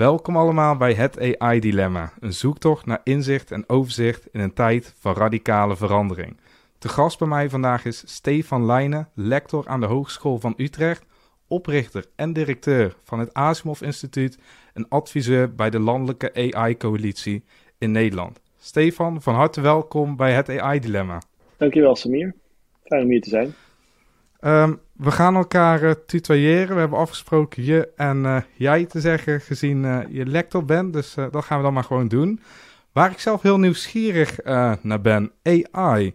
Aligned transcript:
Welkom 0.00 0.36
allemaal 0.36 0.76
bij 0.76 0.94
het 0.94 1.38
AI-dilemma, 1.38 2.12
een 2.20 2.32
zoektocht 2.32 2.86
naar 2.86 3.00
inzicht 3.04 3.50
en 3.50 3.68
overzicht 3.68 4.26
in 4.32 4.40
een 4.40 4.52
tijd 4.52 4.94
van 4.98 5.14
radicale 5.14 5.76
verandering. 5.76 6.36
Te 6.78 6.88
gast 6.88 7.18
bij 7.18 7.28
mij 7.28 7.48
vandaag 7.48 7.84
is 7.84 8.02
Stefan 8.06 8.66
Leijnen, 8.66 9.08
lector 9.14 9.68
aan 9.68 9.80
de 9.80 9.86
Hogeschool 9.86 10.38
van 10.38 10.54
Utrecht, 10.56 11.04
oprichter 11.48 12.04
en 12.16 12.32
directeur 12.32 12.96
van 13.02 13.18
het 13.18 13.34
Asimov 13.34 13.80
Instituut 13.80 14.38
en 14.74 14.88
adviseur 14.88 15.54
bij 15.54 15.70
de 15.70 15.78
Landelijke 15.78 16.52
AI-coalitie 16.52 17.44
in 17.78 17.90
Nederland. 17.90 18.40
Stefan, 18.58 19.22
van 19.22 19.34
harte 19.34 19.60
welkom 19.60 20.16
bij 20.16 20.32
het 20.32 20.48
AI-dilemma. 20.48 21.22
Dankjewel 21.56 21.96
Samir, 21.96 22.34
fijn 22.84 23.02
om 23.02 23.10
hier 23.10 23.20
te 23.20 23.28
zijn. 23.28 23.54
Um, 24.40 24.80
we 25.00 25.10
gaan 25.10 25.36
elkaar 25.36 25.82
uh, 25.82 25.90
tutoyeren. 26.06 26.74
We 26.74 26.80
hebben 26.80 26.98
afgesproken 26.98 27.64
je 27.64 27.88
en 27.96 28.16
uh, 28.24 28.36
jij 28.54 28.84
te 28.84 29.00
zeggen, 29.00 29.40
gezien 29.40 29.84
uh, 29.84 30.00
je 30.08 30.26
lector 30.26 30.64
bent. 30.64 30.92
Dus 30.92 31.14
dat 31.30 31.44
gaan 31.44 31.56
we 31.56 31.64
dan 31.64 31.72
maar 31.72 31.84
gewoon 31.84 32.08
doen. 32.08 32.40
Waar 32.92 33.10
ik 33.10 33.18
zelf 33.18 33.42
heel 33.42 33.58
nieuwsgierig 33.58 34.44
naar 34.82 35.00
ben, 35.00 35.32
AI 35.42 36.14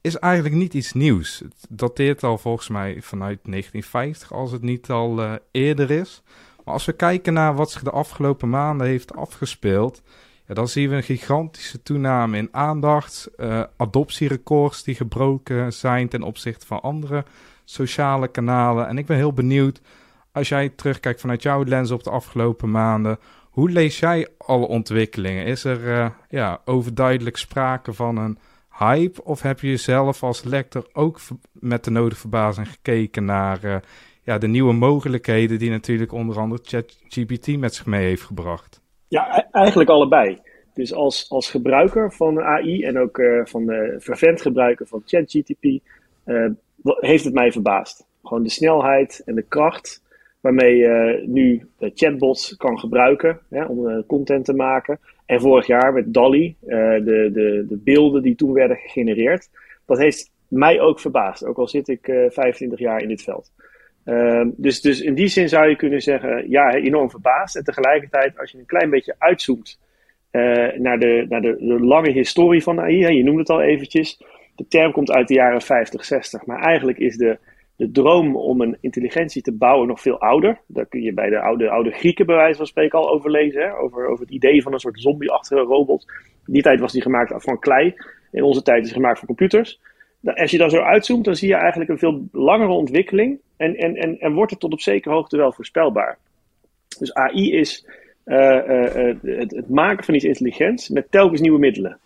is 0.00 0.16
eigenlijk 0.16 0.54
niet 0.54 0.74
iets 0.74 0.92
nieuws. 0.92 1.38
Het 1.38 1.66
dateert 1.68 2.22
al 2.22 2.38
volgens 2.38 2.68
mij 2.68 2.96
vanuit 3.00 3.38
1950, 3.42 4.32
als 4.32 4.52
het 4.52 4.62
niet 4.62 4.90
al 4.90 5.38
eerder 5.50 5.90
is. 5.90 6.22
Maar 6.64 6.74
als 6.74 6.84
we 6.84 6.92
kijken 6.92 7.32
naar 7.32 7.54
wat 7.54 7.70
zich 7.70 7.82
de 7.82 7.90
afgelopen 7.90 8.50
maanden 8.50 8.86
heeft 8.86 9.14
afgespeeld, 9.14 10.02
ja, 10.46 10.54
dan 10.54 10.68
zien 10.68 10.88
we 10.88 10.96
een 10.96 11.02
gigantische 11.02 11.82
toename 11.82 12.36
in 12.36 12.48
aandacht, 12.50 13.30
adoptierecords 13.76 14.82
die 14.82 14.94
gebroken 14.94 15.72
zijn 15.72 16.08
ten 16.08 16.22
opzichte 16.22 16.66
van 16.66 16.80
andere 16.80 17.24
sociale 17.64 18.28
kanalen. 18.28 18.88
En 18.88 18.98
ik 18.98 19.06
ben 19.06 19.16
heel 19.16 19.32
benieuwd, 19.32 19.80
als 20.32 20.48
jij 20.48 20.68
terugkijkt 20.68 21.20
vanuit 21.20 21.42
jouw 21.42 21.64
lens 21.64 21.90
op 21.90 22.02
de 22.02 22.10
afgelopen 22.10 22.70
maanden, 22.70 23.18
hoe 23.50 23.70
lees 23.70 23.98
jij 23.98 24.28
alle 24.38 24.66
ontwikkelingen? 24.66 25.44
Is 25.44 25.64
er 25.64 25.80
uh, 25.80 26.10
ja, 26.28 26.60
overduidelijk 26.64 27.36
sprake 27.36 27.92
van 27.92 28.16
een 28.16 28.38
hype? 28.78 29.24
Of 29.24 29.42
heb 29.42 29.60
je 29.60 29.68
jezelf 29.68 30.22
als 30.22 30.44
lector 30.44 30.88
ook 30.92 31.18
met 31.52 31.84
de 31.84 31.90
nodige 31.90 32.20
verbazing 32.20 32.68
gekeken 32.68 33.24
naar 33.24 33.64
uh, 33.64 33.76
ja, 34.22 34.38
de 34.38 34.46
nieuwe 34.46 34.72
mogelijkheden 34.72 35.58
die 35.58 35.70
natuurlijk 35.70 36.12
onder 36.12 36.38
andere 36.38 36.62
ChatGPT 36.64 37.58
met 37.58 37.74
zich 37.74 37.86
mee 37.86 38.04
heeft 38.04 38.22
gebracht? 38.22 38.80
Ja, 39.08 39.38
e-, 39.38 39.48
eigenlijk 39.50 39.90
allebei. 39.90 40.38
Dus 40.74 40.94
als, 40.94 41.30
als 41.30 41.50
gebruiker 41.50 42.12
van 42.12 42.40
AI 42.40 42.84
en 42.84 42.98
ook 42.98 43.18
uh, 43.18 43.44
van 43.44 43.66
de 43.66 43.96
vervent 43.98 44.42
gebruiker 44.42 44.86
van 44.86 45.02
ChatGPT 45.06 45.80
heeft 46.82 47.24
het 47.24 47.34
mij 47.34 47.52
verbaasd. 47.52 48.06
Gewoon 48.22 48.42
de 48.42 48.50
snelheid 48.50 49.22
en 49.24 49.34
de 49.34 49.42
kracht 49.42 50.02
waarmee 50.42 50.76
je 50.76 51.22
nu 51.26 51.68
chatbots 51.78 52.56
kan 52.56 52.78
gebruiken 52.78 53.40
hè, 53.50 53.64
om 53.64 53.88
uh, 53.88 53.98
content 54.06 54.44
te 54.44 54.54
maken. 54.54 54.98
En 55.26 55.40
vorig 55.40 55.66
jaar 55.66 55.92
met 55.92 56.14
DALI, 56.14 56.56
uh, 56.62 56.68
de, 56.78 57.30
de, 57.32 57.66
de 57.68 57.80
beelden 57.84 58.22
die 58.22 58.34
toen 58.34 58.52
werden 58.52 58.76
gegenereerd, 58.76 59.48
dat 59.86 59.98
heeft 59.98 60.30
mij 60.48 60.80
ook 60.80 61.00
verbaasd. 61.00 61.44
Ook 61.44 61.58
al 61.58 61.68
zit 61.68 61.88
ik 61.88 62.08
uh, 62.08 62.30
25 62.30 62.78
jaar 62.78 63.02
in 63.02 63.08
dit 63.08 63.22
veld. 63.22 63.52
Ehm, 64.04 64.48
dus, 64.56 64.80
dus 64.80 65.00
in 65.00 65.14
die 65.14 65.28
zin 65.28 65.48
zou 65.48 65.68
je 65.68 65.76
kunnen 65.76 66.00
zeggen, 66.00 66.50
ja, 66.50 66.74
enorm 66.74 67.10
verbaasd. 67.10 67.56
En 67.56 67.64
tegelijkertijd, 67.64 68.38
als 68.38 68.50
je 68.50 68.58
een 68.58 68.66
klein 68.66 68.90
beetje 68.90 69.14
uitzoomt 69.18 69.80
naar, 70.76 70.98
de, 70.98 71.26
naar 71.28 71.40
de, 71.40 71.56
de 71.58 71.80
lange 71.80 72.10
historie 72.10 72.62
van 72.62 72.80
AI, 72.80 73.16
je 73.16 73.24
noemde 73.24 73.40
het 73.40 73.50
al 73.50 73.62
eventjes, 73.62 74.22
de 74.62 74.68
term 74.68 74.92
komt 74.92 75.10
uit 75.10 75.28
de 75.28 75.34
jaren 75.34 75.62
50, 75.62 76.04
60. 76.04 76.46
Maar 76.46 76.60
eigenlijk 76.60 76.98
is 76.98 77.16
de, 77.16 77.38
de 77.76 77.90
droom 77.90 78.36
om 78.36 78.60
een 78.60 78.76
intelligentie 78.80 79.42
te 79.42 79.52
bouwen 79.52 79.88
nog 79.88 80.00
veel 80.00 80.20
ouder. 80.20 80.60
Daar 80.66 80.86
kun 80.86 81.02
je 81.02 81.12
bij 81.12 81.28
de 81.28 81.40
oude, 81.40 81.70
oude 81.70 81.90
Grieken 81.90 82.26
bij 82.26 82.36
wijze 82.36 82.56
van 82.56 82.66
spreken 82.66 82.98
al 82.98 83.10
over 83.10 83.30
lezen. 83.30 83.62
Hè? 83.62 83.76
Over, 83.76 84.06
over 84.06 84.24
het 84.24 84.34
idee 84.34 84.62
van 84.62 84.72
een 84.72 84.80
soort 84.80 85.00
zombie-achtige 85.00 85.60
robot. 85.60 86.06
In 86.46 86.52
die 86.52 86.62
tijd 86.62 86.80
was 86.80 86.92
die 86.92 87.02
gemaakt 87.02 87.32
van 87.36 87.58
klei. 87.58 87.94
In 88.30 88.42
onze 88.42 88.62
tijd 88.62 88.78
is 88.78 88.84
die 88.84 88.94
gemaakt 88.94 89.18
van 89.18 89.26
computers. 89.26 89.80
Als 90.24 90.50
je 90.50 90.58
dan 90.58 90.70
zo 90.70 90.80
uitzoomt, 90.80 91.24
dan 91.24 91.36
zie 91.36 91.48
je 91.48 91.54
eigenlijk 91.54 91.90
een 91.90 91.98
veel 91.98 92.28
langere 92.32 92.72
ontwikkeling. 92.72 93.40
En, 93.56 93.76
en, 93.76 93.96
en, 93.96 94.18
en 94.18 94.32
wordt 94.32 94.50
het 94.50 94.60
tot 94.60 94.72
op 94.72 94.80
zekere 94.80 95.14
hoogte 95.14 95.36
wel 95.36 95.52
voorspelbaar. 95.52 96.18
Dus 96.98 97.14
AI 97.14 97.52
is 97.52 97.86
uh, 98.24 98.36
uh, 98.36 99.14
het, 99.22 99.50
het, 99.50 99.68
maken 99.68 100.04
van 100.04 100.14
iets 100.14 100.24
intelligents 100.24 100.88
met 100.88 101.10
telkens 101.10 101.40
nieuwe 101.40 101.58
middelen. 101.58 101.98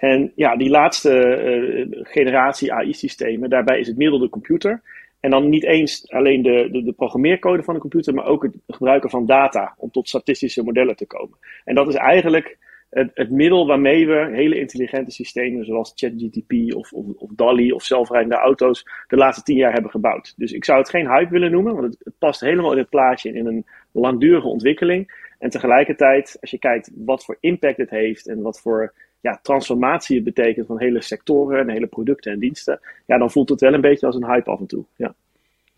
En 0.00 0.32
ja, 0.34 0.56
die 0.56 0.70
laatste 0.70 1.12
uh, 1.12 1.98
generatie 2.02 2.72
AI-systemen, 2.72 3.50
daarbij 3.50 3.80
is 3.80 3.86
het 3.86 3.96
middel 3.96 4.18
de 4.18 4.28
computer. 4.28 4.82
En 5.20 5.30
dan 5.30 5.48
niet 5.48 5.64
eens 5.64 6.10
alleen 6.10 6.42
de, 6.42 6.68
de, 6.72 6.82
de, 6.82 6.92
programmeercode 6.92 7.62
van 7.62 7.74
de 7.74 7.80
computer, 7.80 8.14
maar 8.14 8.26
ook 8.26 8.42
het 8.42 8.54
gebruiken 8.68 9.10
van 9.10 9.26
data 9.26 9.74
om 9.76 9.90
tot 9.90 10.08
statistische 10.08 10.62
modellen 10.62 10.96
te 10.96 11.06
komen. 11.06 11.38
En 11.64 11.74
dat 11.74 11.88
is 11.88 11.94
eigenlijk 11.94 12.58
het, 12.90 13.10
het 13.14 13.30
middel 13.30 13.66
waarmee 13.66 14.06
we 14.06 14.30
hele 14.32 14.58
intelligente 14.58 15.10
systemen 15.10 15.64
zoals 15.64 15.92
ChatGTP 15.94 16.74
of, 16.74 16.92
of, 16.92 17.06
of 17.16 17.30
DALI 17.34 17.72
of 17.72 17.82
zelfrijdende 17.82 18.36
auto's 18.36 18.84
de 19.06 19.16
laatste 19.16 19.42
tien 19.42 19.56
jaar 19.56 19.72
hebben 19.72 19.90
gebouwd. 19.90 20.34
Dus 20.36 20.52
ik 20.52 20.64
zou 20.64 20.78
het 20.78 20.90
geen 20.90 21.08
hype 21.08 21.30
willen 21.30 21.50
noemen, 21.50 21.74
want 21.74 21.96
het 22.04 22.14
past 22.18 22.40
helemaal 22.40 22.72
in 22.72 22.78
het 22.78 22.88
plaatje 22.88 23.32
in 23.32 23.46
een 23.46 23.66
langdurige 23.92 24.46
ontwikkeling. 24.46 25.28
En 25.38 25.50
tegelijkertijd, 25.50 26.36
als 26.40 26.50
je 26.50 26.58
kijkt 26.58 26.90
wat 26.94 27.24
voor 27.24 27.36
impact 27.40 27.76
het 27.76 27.90
heeft 27.90 28.28
en 28.28 28.42
wat 28.42 28.60
voor 28.60 28.92
ja, 29.20 29.38
transformatie 29.42 30.22
betekent 30.22 30.66
van 30.66 30.78
hele 30.78 31.02
sectoren 31.02 31.60
en 31.60 31.68
hele 31.68 31.86
producten 31.86 32.32
en 32.32 32.38
diensten, 32.38 32.80
ja, 33.06 33.18
dan 33.18 33.30
voelt 33.30 33.48
het 33.48 33.60
wel 33.60 33.74
een 33.74 33.80
beetje 33.80 34.06
als 34.06 34.16
een 34.16 34.30
hype 34.30 34.50
af 34.50 34.60
en 34.60 34.66
toe. 34.66 34.84
Ja. 34.96 35.14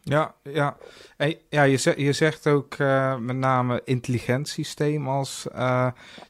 Ja, 0.04 0.34
ja. 0.42 0.76
Ja 1.48 1.62
je, 1.62 1.76
zegt, 1.76 2.00
je 2.00 2.12
zegt 2.12 2.46
ook 2.46 2.78
uh, 2.78 3.16
met 3.18 3.36
name 3.36 3.80
intelligent 3.84 4.48
systeem 4.48 5.08
als 5.08 5.46
uh, 5.54 5.86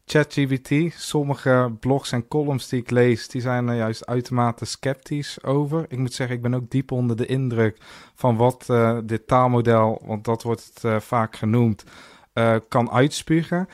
ChatGPT. 0.06 0.92
Sommige 0.94 1.72
blogs 1.80 2.12
en 2.12 2.28
columns 2.28 2.68
die 2.68 2.80
ik 2.80 2.90
lees, 2.90 3.28
die 3.28 3.40
zijn 3.40 3.68
er 3.68 3.76
juist 3.76 4.06
uitermate 4.06 4.64
sceptisch 4.64 5.44
over. 5.44 5.84
Ik 5.88 5.98
moet 5.98 6.12
zeggen, 6.12 6.36
ik 6.36 6.42
ben 6.42 6.54
ook 6.54 6.70
diep 6.70 6.90
onder 6.90 7.16
de 7.16 7.26
indruk 7.26 7.76
van 8.14 8.36
wat 8.36 8.66
uh, 8.70 8.98
dit 9.04 9.26
taalmodel, 9.26 10.02
want 10.04 10.24
dat 10.24 10.42
wordt 10.42 10.70
het 10.74 11.02
vaak 11.02 11.36
genoemd, 11.36 11.84
kan 12.68 12.90
uitspugen. 12.90 13.68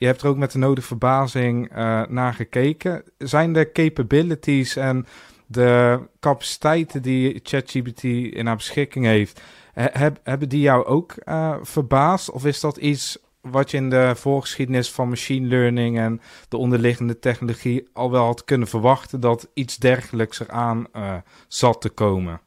Je 0.00 0.06
hebt 0.06 0.22
er 0.22 0.28
ook 0.28 0.36
met 0.36 0.52
de 0.52 0.58
nodige 0.58 0.86
verbazing 0.86 1.76
uh, 1.76 2.02
naar 2.08 2.34
gekeken. 2.34 3.02
Zijn 3.18 3.52
de 3.52 3.72
capabilities 3.72 4.76
en 4.76 5.06
de 5.46 6.00
capaciteiten 6.20 7.02
die 7.02 7.40
ChatGPT 7.42 8.02
in 8.04 8.46
haar 8.46 8.56
beschikking 8.56 9.04
heeft, 9.04 9.42
heb, 9.74 10.20
hebben 10.22 10.48
die 10.48 10.60
jou 10.60 10.84
ook 10.84 11.14
uh, 11.24 11.56
verbaasd? 11.62 12.30
Of 12.30 12.46
is 12.46 12.60
dat 12.60 12.76
iets 12.76 13.18
wat 13.40 13.70
je 13.70 13.76
in 13.76 13.90
de 13.90 14.12
voorgeschiedenis 14.14 14.92
van 14.92 15.08
machine 15.08 15.46
learning 15.46 15.98
en 15.98 16.20
de 16.48 16.56
onderliggende 16.56 17.18
technologie 17.18 17.88
al 17.92 18.10
wel 18.10 18.24
had 18.24 18.44
kunnen 18.44 18.68
verwachten 18.68 19.20
dat 19.20 19.50
iets 19.54 19.76
dergelijks 19.76 20.40
eraan 20.40 20.86
uh, 20.96 21.14
zat 21.48 21.80
te 21.80 21.90
komen? 21.90 22.40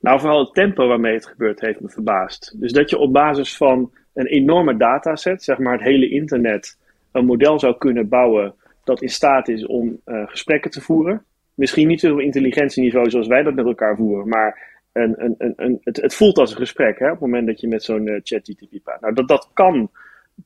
Nou, 0.00 0.20
vooral 0.20 0.38
het 0.38 0.54
tempo 0.54 0.88
waarmee 0.88 1.14
het 1.14 1.26
gebeurt 1.26 1.60
heeft 1.60 1.80
me 1.80 1.88
verbaasd. 1.88 2.60
Dus 2.60 2.72
dat 2.72 2.90
je 2.90 2.98
op 2.98 3.12
basis 3.12 3.56
van 3.56 3.90
een 4.14 4.26
enorme 4.26 4.76
dataset, 4.76 5.42
zeg 5.42 5.58
maar 5.58 5.72
het 5.72 5.82
hele 5.82 6.08
internet, 6.08 6.82
een 7.14 7.24
model 7.24 7.58
zou 7.58 7.78
kunnen 7.78 8.08
bouwen 8.08 8.54
dat 8.84 9.02
in 9.02 9.08
staat 9.08 9.48
is 9.48 9.66
om 9.66 10.00
uh, 10.06 10.28
gesprekken 10.28 10.70
te 10.70 10.80
voeren. 10.80 11.24
Misschien 11.54 11.88
niet 11.88 12.10
op 12.10 12.20
intelligentieniveau 12.20 13.10
zoals 13.10 13.26
wij 13.26 13.42
dat 13.42 13.54
met 13.54 13.66
elkaar 13.66 13.96
voeren, 13.96 14.28
maar 14.28 14.72
een, 14.92 15.14
een, 15.24 15.34
een, 15.38 15.52
een 15.56 15.80
het, 15.84 15.96
het, 15.96 16.14
voelt 16.14 16.38
als 16.38 16.50
een 16.50 16.56
gesprek 16.56 16.98
hè, 16.98 17.04
op 17.06 17.10
het 17.12 17.20
moment 17.20 17.46
dat 17.46 17.60
je 17.60 17.68
met 17.68 17.82
zo'n 17.82 18.06
uh, 18.06 18.20
chat-GTP 18.22 18.82
praat. 18.82 19.00
Nou, 19.00 19.14
dat, 19.14 19.28
dat 19.28 19.50
kan, 19.52 19.90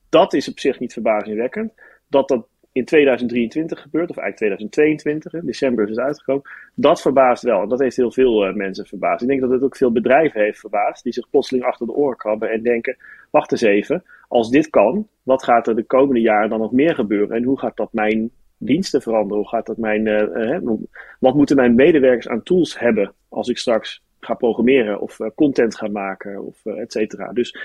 dat 0.09 0.33
is 0.33 0.49
op 0.49 0.59
zich 0.59 0.79
niet 0.79 0.93
verbazingwekkend. 0.93 1.73
Dat 2.07 2.27
dat 2.27 2.47
in 2.71 2.85
2023 2.85 3.81
gebeurt, 3.81 4.09
of 4.09 4.17
eigenlijk 4.17 4.61
2022, 4.61 5.33
in 5.33 5.45
december 5.45 5.83
is 5.83 5.89
het 5.89 6.05
uitgekomen, 6.05 6.43
dat 6.75 7.01
verbaast 7.01 7.43
wel. 7.43 7.67
Dat 7.67 7.79
heeft 7.79 7.95
heel 7.95 8.11
veel 8.11 8.47
uh, 8.47 8.53
mensen 8.53 8.85
verbaasd. 8.85 9.21
Ik 9.21 9.27
denk 9.27 9.41
dat 9.41 9.49
het 9.49 9.63
ook 9.63 9.75
veel 9.75 9.91
bedrijven 9.91 10.41
heeft 10.41 10.59
verbaasd, 10.59 11.03
die 11.03 11.13
zich 11.13 11.29
plotseling 11.29 11.65
achter 11.65 11.85
de 11.85 11.93
oren 11.93 12.17
krabben 12.17 12.49
en 12.49 12.63
denken, 12.63 12.97
wacht 13.29 13.51
eens 13.51 13.61
even, 13.61 14.03
als 14.29 14.49
dit 14.49 14.69
kan, 14.69 15.07
wat 15.23 15.43
gaat 15.43 15.67
er 15.67 15.75
de 15.75 15.83
komende 15.83 16.21
jaren 16.21 16.49
dan 16.49 16.59
nog 16.59 16.71
meer 16.71 16.95
gebeuren? 16.95 17.35
En 17.35 17.43
hoe 17.43 17.59
gaat 17.59 17.77
dat 17.77 17.93
mijn 17.93 18.31
diensten 18.57 19.01
veranderen? 19.01 19.37
Hoe 19.37 19.47
gaat 19.47 19.65
dat 19.65 19.77
mijn, 19.77 20.05
uh, 20.05 20.73
wat 21.19 21.35
moeten 21.35 21.55
mijn 21.55 21.75
medewerkers 21.75 22.27
aan 22.27 22.43
tools 22.43 22.79
hebben 22.79 23.13
als 23.29 23.47
ik 23.47 23.57
straks 23.57 24.03
ga 24.19 24.33
programmeren 24.33 24.99
of 24.99 25.19
uh, 25.19 25.27
content 25.35 25.75
ga 25.75 25.87
maken 25.87 26.45
of 26.45 26.65
et 26.65 26.91
cetera. 26.91 27.33
Dus 27.33 27.57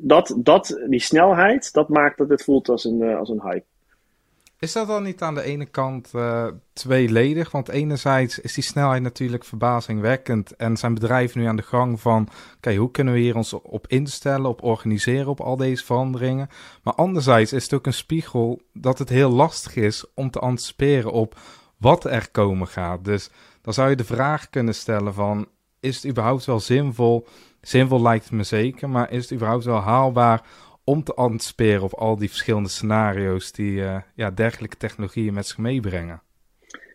dat, 0.00 0.36
dat, 0.38 0.82
die 0.88 1.00
snelheid, 1.00 1.72
dat 1.72 1.88
maakt 1.88 2.18
dat 2.18 2.28
het 2.28 2.44
voelt 2.44 2.68
als 2.68 2.84
een, 2.84 3.02
als 3.02 3.28
een 3.28 3.42
hype. 3.42 3.64
Is 4.62 4.72
dat 4.72 4.86
dan 4.86 5.02
niet 5.02 5.22
aan 5.22 5.34
de 5.34 5.42
ene 5.42 5.66
kant 5.66 6.10
uh, 6.14 6.46
tweeledig? 6.72 7.50
Want 7.50 7.68
enerzijds 7.68 8.38
is 8.38 8.54
die 8.54 8.64
snelheid 8.64 9.02
natuurlijk 9.02 9.44
verbazingwekkend 9.44 10.56
en 10.56 10.76
zijn 10.76 10.94
bedrijven 10.94 11.40
nu 11.40 11.46
aan 11.46 11.56
de 11.56 11.62
gang 11.62 12.00
van, 12.00 12.28
oké, 12.56 12.74
hoe 12.74 12.90
kunnen 12.90 13.14
we 13.14 13.20
hier 13.20 13.36
ons 13.36 13.52
op 13.52 13.86
instellen, 13.86 14.46
op 14.46 14.62
organiseren, 14.62 15.26
op 15.26 15.40
al 15.40 15.56
deze 15.56 15.84
veranderingen? 15.84 16.48
Maar 16.82 16.94
anderzijds 16.94 17.52
is 17.52 17.62
het 17.62 17.72
ook 17.72 17.86
een 17.86 17.92
spiegel 17.94 18.60
dat 18.72 18.98
het 18.98 19.08
heel 19.08 19.30
lastig 19.30 19.76
is 19.76 20.04
om 20.14 20.30
te 20.30 20.38
anticiperen 20.38 21.12
op 21.12 21.38
wat 21.76 22.04
er 22.04 22.30
komen 22.30 22.68
gaat. 22.68 23.04
Dus 23.04 23.30
dan 23.62 23.74
zou 23.74 23.90
je 23.90 23.96
de 23.96 24.04
vraag 24.04 24.50
kunnen 24.50 24.74
stellen 24.74 25.14
van, 25.14 25.46
is 25.80 25.96
het 25.96 26.06
überhaupt 26.06 26.44
wel 26.44 26.60
zinvol? 26.60 27.26
Zinvol 27.60 28.02
lijkt 28.02 28.24
het 28.24 28.32
me 28.32 28.42
zeker, 28.42 28.90
maar 28.90 29.10
is 29.10 29.22
het 29.22 29.32
überhaupt 29.32 29.64
wel 29.64 29.80
haalbaar 29.80 30.42
om 30.84 31.02
te 31.04 31.14
anticiperen 31.14 31.82
op 31.82 31.94
al 31.94 32.16
die 32.16 32.28
verschillende 32.28 32.68
scenario's 32.68 33.52
die 33.52 33.82
ja, 34.14 34.30
dergelijke 34.30 34.76
technologieën 34.76 35.34
met 35.34 35.46
zich 35.46 35.58
meebrengen? 35.58 36.22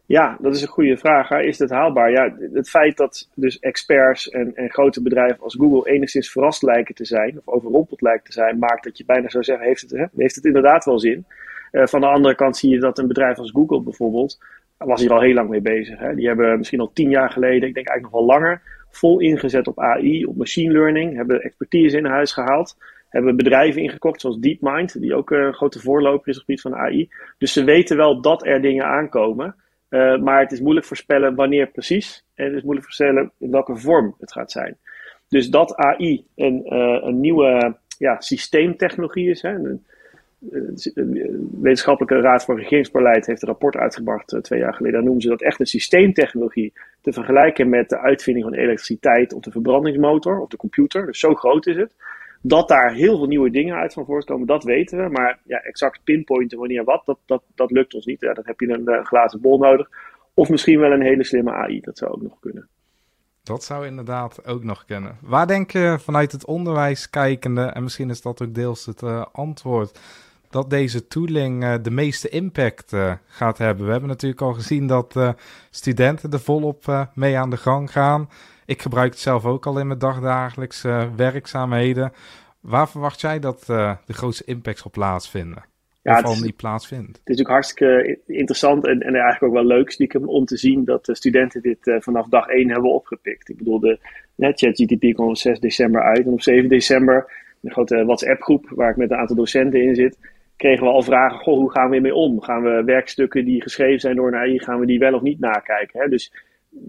Ja, 0.08 0.38
dat 0.42 0.56
is 0.56 0.62
een 0.62 0.68
goede 0.68 0.98
vraag. 0.98 1.32
Is 1.32 1.58
dat 1.58 1.70
haalbaar? 1.70 2.12
Ja, 2.12 2.36
het 2.54 2.70
feit 2.70 2.98
dat 2.98 3.30
dus 3.36 3.60
experts 3.60 4.30
en, 4.30 4.56
en 4.56 4.70
grote 4.70 5.02
bedrijven 5.02 5.44
als 5.44 5.56
Google 5.56 5.92
enigszins 5.92 6.32
verrast 6.32 6.62
lijken 6.62 6.96
te 6.96 7.06
zijn, 7.06 7.38
of 7.38 7.54
overrompeld 7.54 8.02
lijken 8.02 8.24
te 8.24 8.32
zijn, 8.32 8.58
maakt 8.58 8.84
dat 8.84 8.98
je 8.98 9.06
bijna 9.06 9.30
zou 9.30 9.44
zeggen: 9.44 9.66
heeft 9.66 9.82
het, 9.82 9.92
hè? 9.92 10.06
heeft 10.16 10.36
het 10.36 10.46
inderdaad 10.46 10.86
wel 10.86 11.00
zin? 11.00 11.26
Uh, 11.72 11.86
van 11.86 12.02
de 12.02 12.08
andere 12.08 12.36
kant 12.36 12.58
zie 12.58 12.70
je 12.70 12.80
dat 12.80 12.98
een 12.98 13.08
bedrijf 13.08 13.38
als 13.38 13.52
Google 13.52 13.82
bijvoorbeeld, 13.82 14.40
was 14.78 15.02
hier 15.02 15.14
al 15.14 15.22
heel 15.22 15.34
lang 15.34 15.50
mee 15.50 15.62
bezig. 15.62 16.00
Hè? 16.00 16.16
Die 16.16 16.28
hebben 16.28 16.58
misschien 16.58 16.80
al 16.80 16.92
tien 16.94 17.10
jaar 17.10 17.30
geleden, 17.30 17.68
ik 17.68 17.74
denk 17.74 17.88
eigenlijk 17.88 18.12
nog 18.12 18.12
wel 18.12 18.26
langer, 18.26 18.62
vol 18.90 19.20
ingezet 19.20 19.68
op 19.68 19.80
AI, 19.80 20.26
op 20.26 20.36
machine 20.36 20.72
learning, 20.72 21.16
hebben 21.16 21.42
expertise 21.42 21.98
in 21.98 22.06
huis 22.06 22.34
gehaald. 22.34 22.78
Hebben 23.10 23.36
bedrijven 23.36 23.82
ingekocht 23.82 24.22
zoals 24.22 24.40
DeepMind, 24.40 25.02
die 25.02 25.16
ook 25.16 25.32
een 25.32 25.54
grote 25.54 25.80
voorloper 25.80 26.28
is 26.28 26.40
op 26.40 26.48
het 26.48 26.60
gebied 26.60 26.62
van 26.62 26.76
AI. 26.76 27.10
Dus 27.38 27.54
ze 27.54 27.64
weten 27.64 27.98
wel 27.98 28.22
dat 28.22 28.46
er 28.46 28.62
dingen 28.62 28.86
aankomen. 28.86 29.56
Uh, 29.90 30.18
maar 30.18 30.40
het 30.40 30.52
is 30.52 30.60
moeilijk 30.60 30.86
voorspellen 30.86 31.36
wanneer 31.36 31.68
precies. 31.68 32.26
En 32.36 32.46
het 32.46 32.56
is 32.56 32.62
moeilijk 32.62 32.86
voorspellen 32.86 33.32
in 33.38 33.52
welke 33.52 33.78
vorm 33.78 34.16
het 34.20 34.32
gaat 34.32 34.52
zijn. 34.52 34.78
Dus 35.28 35.50
dat 35.50 35.76
AI 35.76 36.26
een, 36.36 36.62
uh, 36.66 37.04
een 37.04 37.20
nieuwe 37.20 37.78
ja, 37.98 38.22
systeemtechnologie 38.22 39.30
is. 39.30 39.42
Hè, 39.42 39.58
de, 39.62 39.80
Wetenschappelijke 41.62 42.22
Raad 42.22 42.46
voor 42.46 42.60
Regeringsbeleid 42.60 43.26
heeft 43.26 43.42
een 43.42 43.48
rapport 43.48 43.76
uitgebracht 43.76 44.38
twee 44.42 44.60
jaar 44.60 44.74
geleden. 44.74 44.94
Daar 44.94 45.04
noemen 45.04 45.22
ze 45.22 45.30
dat 45.30 45.42
echt 45.42 45.60
een 45.60 45.66
systeemtechnologie 45.66 46.74
te 47.02 47.14
vergelijken 47.14 47.70
met 47.70 47.90
de 47.90 48.00
uitvinding 48.00 48.46
van 48.46 48.54
elektriciteit 48.54 49.34
of 49.34 49.42
de 49.42 49.52
verbrandingsmotor 49.52 50.40
of 50.40 50.50
de 50.50 50.58
computer. 50.58 51.06
Dus 51.06 51.20
zo 51.20 51.34
groot 51.34 51.68
is 51.68 51.76
het. 51.76 51.92
Dat 52.42 52.68
daar 52.68 52.94
heel 52.94 53.18
veel 53.18 53.28
nieuwe 53.28 53.50
dingen 53.50 53.76
uit 53.76 53.94
van 53.94 54.06
voortkomen, 54.06 54.48
dat 54.48 54.64
weten 54.64 55.04
we. 55.04 55.10
Maar 55.10 55.40
ja, 55.44 55.58
exact 55.58 56.04
pinpointen 56.04 56.58
wanneer 56.58 56.84
wat, 56.84 57.06
dat, 57.06 57.18
dat, 57.26 57.44
dat 57.56 57.72
lukt 57.72 57.94
ons 57.94 58.06
niet. 58.06 58.22
Ja, 58.22 58.34
dan 58.34 58.44
heb 58.48 58.60
je 58.60 58.70
een, 58.70 58.88
een 58.88 59.06
glazen 59.06 59.42
bol 59.42 59.58
nodig. 59.58 59.90
Of 60.34 60.50
misschien 60.50 60.80
wel 60.80 60.92
een 60.92 61.02
hele 61.02 61.24
slimme 61.24 61.52
AI, 61.52 61.80
dat 61.80 61.98
zou 61.98 62.12
ook 62.12 62.22
nog 62.22 62.40
kunnen. 62.40 62.68
Dat 63.44 63.64
zou 63.64 63.86
inderdaad 63.86 64.48
ook 64.48 64.64
nog 64.64 64.86
kunnen. 64.86 65.18
Waar 65.22 65.48
denk 65.48 65.72
je 65.72 65.98
vanuit 66.00 66.32
het 66.32 66.46
onderwijs 66.46 67.10
kijkende, 67.10 67.62
en 67.62 67.84
misschien 67.84 68.10
is 68.10 68.22
dat 68.22 68.42
ook 68.42 68.54
deels 68.54 68.86
het 68.86 69.02
uh, 69.02 69.26
antwoord, 69.32 70.00
dat 70.58 70.70
deze 70.70 71.08
tooling 71.08 71.64
uh, 71.64 71.76
de 71.82 71.92
meeste 71.92 72.30
impact 72.30 72.94
uh, 72.94 73.14
gaat 73.26 73.58
hebben? 73.58 73.86
We 73.86 73.92
hebben 73.92 74.10
natuurlijk 74.10 74.42
al 74.42 74.54
gezien 74.54 74.88
dat 74.88 75.36
studenten 75.70 76.32
er 76.32 76.40
volop 76.40 77.08
mee 77.14 77.38
aan 77.38 77.50
de 77.50 77.58
gang 77.58 77.92
gaan. 77.92 78.30
Ik 78.66 78.82
gebruik 78.82 79.12
het 79.12 79.20
zelf 79.20 79.46
ook 79.46 79.66
al 79.66 79.80
in 79.80 79.88
mijn 79.88 80.00
dagdagelijkse 80.00 81.10
werkzaamheden. 81.16 82.12
Waar 82.60 82.90
verwacht 82.90 83.22
jij 83.22 83.40
dat 83.40 83.64
de 84.06 84.14
grootste 84.14 84.44
impacts 84.46 84.84
op 84.84 84.92
plaatsvinden? 84.92 85.64
Ja, 86.02 86.22
of 86.22 86.42
die 86.42 86.54
plaatsvindt? 86.54 87.08
Het 87.08 87.16
is 87.16 87.22
natuurlijk 87.24 87.50
hartstikke 87.50 88.20
interessant 88.26 88.86
en, 88.86 89.02
en 89.02 89.14
eigenlijk 89.16 89.44
ook 89.44 89.54
wel 89.54 89.78
leuk 89.78 89.92
stiekem 89.92 90.28
om 90.28 90.46
te 90.46 90.58
zien 90.58 90.86
dat 90.86 91.06
de 91.06 91.16
studenten 91.16 91.62
dit 91.62 91.98
vanaf 92.00 92.28
dag 92.28 92.48
1 92.48 92.70
hebben 92.70 92.94
opgepikt. 92.94 93.50
Ik 93.50 93.58
bedoel, 93.58 93.80
de 93.80 94.00
ChatGTP 94.36 95.14
kwam 95.14 95.28
op 95.28 95.38
6 95.38 95.60
december 95.60 96.02
uit 96.02 96.26
en 96.26 96.32
op 96.32 96.42
7 96.42 96.70
december, 96.70 97.32
een 97.62 97.72
grote 97.72 98.06
WhatsApp 98.06 98.42
groep 98.42 98.70
waar 98.70 98.90
ik 98.90 98.98
met 98.98 99.12
een 99.12 99.18
aantal 99.18 99.36
docenten 99.36 99.82
in 99.82 99.96
zit, 99.96 100.18
kregen 100.58 100.84
we 100.84 100.92
al 100.92 101.02
vragen, 101.02 101.40
goh, 101.40 101.58
hoe 101.58 101.72
gaan 101.72 101.88
we 101.88 101.94
hiermee 101.94 102.16
om? 102.16 102.42
Gaan 102.42 102.64
we 102.64 102.84
werkstukken 102.84 103.46
die 103.46 103.62
geschreven 103.62 104.00
zijn 104.00 104.16
door 104.16 104.28
een 104.28 104.40
AI, 104.40 104.60
gaan 104.60 104.80
we 104.80 104.86
die 104.86 105.00
wel 105.00 105.14
of 105.14 105.22
niet 105.22 105.40
nakijken? 105.40 106.02
Hè? 106.02 106.08
Dus 106.08 106.32